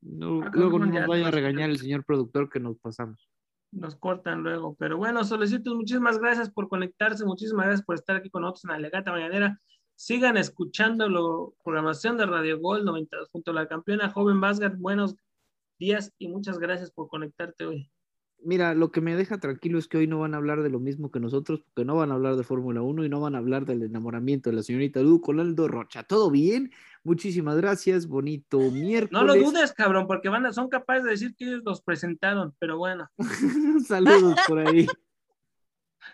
[0.00, 3.28] No- Ah, luego no nos vaya a regañar el señor productor que nos pasamos.
[3.72, 4.74] Nos cortan luego.
[4.76, 8.70] Pero bueno, solicitos, muchísimas gracias por conectarse, muchísimas gracias por estar aquí con nosotros en
[8.70, 9.60] la Legata Mañanera.
[9.96, 13.30] Sigan escuchando la programación de Radio Gol 92.
[13.30, 14.76] Junto a la campeona joven Vázquez.
[14.76, 15.16] Buenos
[15.78, 17.90] días y muchas gracias por conectarte hoy.
[18.44, 20.78] Mira, lo que me deja tranquilo es que hoy no van a hablar de lo
[20.78, 23.38] mismo que nosotros, porque no van a hablar de Fórmula 1 y no van a
[23.38, 26.02] hablar del enamoramiento de la señorita Lu con Aldo Rocha.
[26.02, 26.70] ¿Todo bien?
[27.02, 29.12] Muchísimas gracias, bonito miércoles.
[29.12, 32.54] No lo dudes, cabrón, porque van a, son capaces de decir que ellos los presentaron,
[32.58, 33.08] pero bueno.
[33.86, 34.86] Saludos por ahí.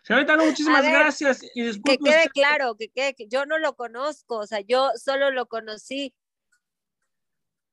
[0.03, 3.59] Señorita, no, muchísimas ver, gracias y Que quede usted- claro, que quede que yo no
[3.59, 6.15] lo conozco, o sea, yo solo lo conocí.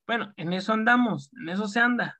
[0.08, 2.20] Bueno, en eso andamos, en eso se anda.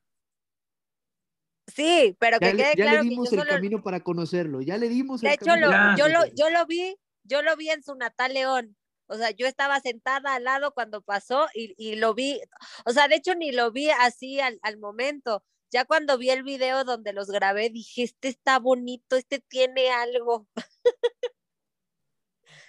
[1.68, 3.52] Sí, pero que Ya, le, quede ya le claro que yo dimos el solo.
[3.52, 4.62] camino para conocerlo.
[4.62, 5.68] Ya le dimos De el hecho, camino.
[5.68, 5.96] lo, Ya.
[5.98, 8.76] yo, lo, yo lo vi, yo lo vi en su natal León.
[9.08, 12.40] O sea, yo estaba sentada al lado cuando pasó y, y lo vi,
[12.86, 15.44] o sea, de hecho ni lo vi así al, al momento.
[15.72, 20.48] Ya cuando vi el video donde los grabé, dije, este está bonito, este tiene algo.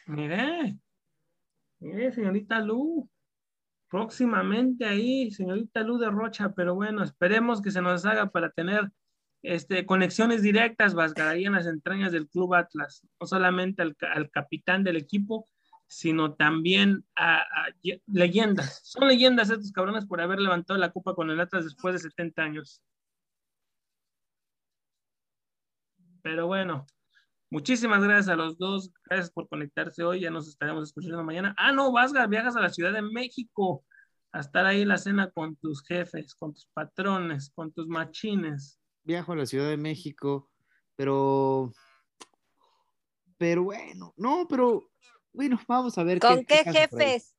[0.06, 0.76] Mire,
[1.78, 3.08] mire, señorita Lu,
[3.88, 8.90] próximamente ahí, señorita Lu de Rocha, pero bueno, esperemos que se nos haga para tener
[9.42, 14.96] este, conexiones directas, en las entrañas del Club Atlas, no solamente al, al capitán del
[14.96, 15.46] equipo,
[15.92, 18.80] sino también a, a ye- leyendas.
[18.84, 22.42] Son leyendas estos cabrones por haber levantado la copa con el Atlas después de 70
[22.42, 22.80] años.
[26.22, 26.86] Pero bueno,
[27.50, 28.92] muchísimas gracias a los dos.
[29.06, 30.20] Gracias por conectarse hoy.
[30.20, 31.54] Ya nos estaremos escuchando mañana.
[31.58, 33.84] Ah, no, Vasga, viajas a la Ciudad de México.
[34.32, 38.78] a estar ahí en la cena con tus jefes, con tus patrones, con tus machines.
[39.02, 40.48] Viajo a la Ciudad de México,
[40.94, 41.72] pero.
[43.38, 44.88] Pero bueno, no, pero.
[45.32, 46.20] Bueno, vamos a ver.
[46.20, 47.36] ¿Con qué jefes?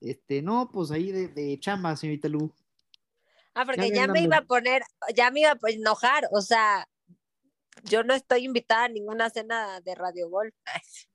[0.00, 2.52] Este, no, pues ahí de, de chamba, señorita Lu.
[3.54, 4.82] Ah, porque Ya ya, me iba a poner,
[5.14, 6.88] ya me iba a enojar, o sea,
[7.84, 10.52] yo no estoy invitada a ninguna cena de Radio Gol.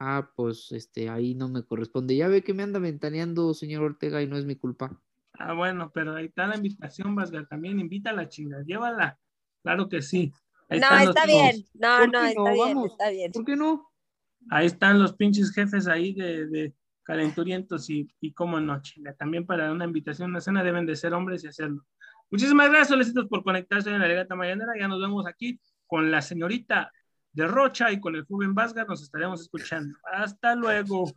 [0.00, 2.14] Ah, pues este, ahí no me corresponde.
[2.14, 4.96] Ya ve que me anda ventaneando, señor Ortega, y no es mi culpa.
[5.32, 9.18] Ah, bueno, pero ahí está la invitación, Vasga, también invita a la chinga, llévala.
[9.64, 10.32] Claro que sí.
[10.68, 13.32] Ahí No, está bien, no, ¿Por no, está bien, está bien.
[13.32, 13.87] ¿Por qué no?
[14.50, 19.14] Ahí están los pinches jefes ahí de, de calenturientos y, y cómo no, chinga.
[19.14, 21.84] También para una invitación a una cena deben de ser hombres y hacerlo.
[22.30, 24.72] Muchísimas gracias, solicitados por conectarse en la Legata Mañanera.
[24.78, 26.92] Ya nos vemos aquí con la señorita
[27.32, 28.84] de Rocha y con el joven Vasga.
[28.84, 29.96] Nos estaremos escuchando.
[30.12, 31.10] Hasta luego.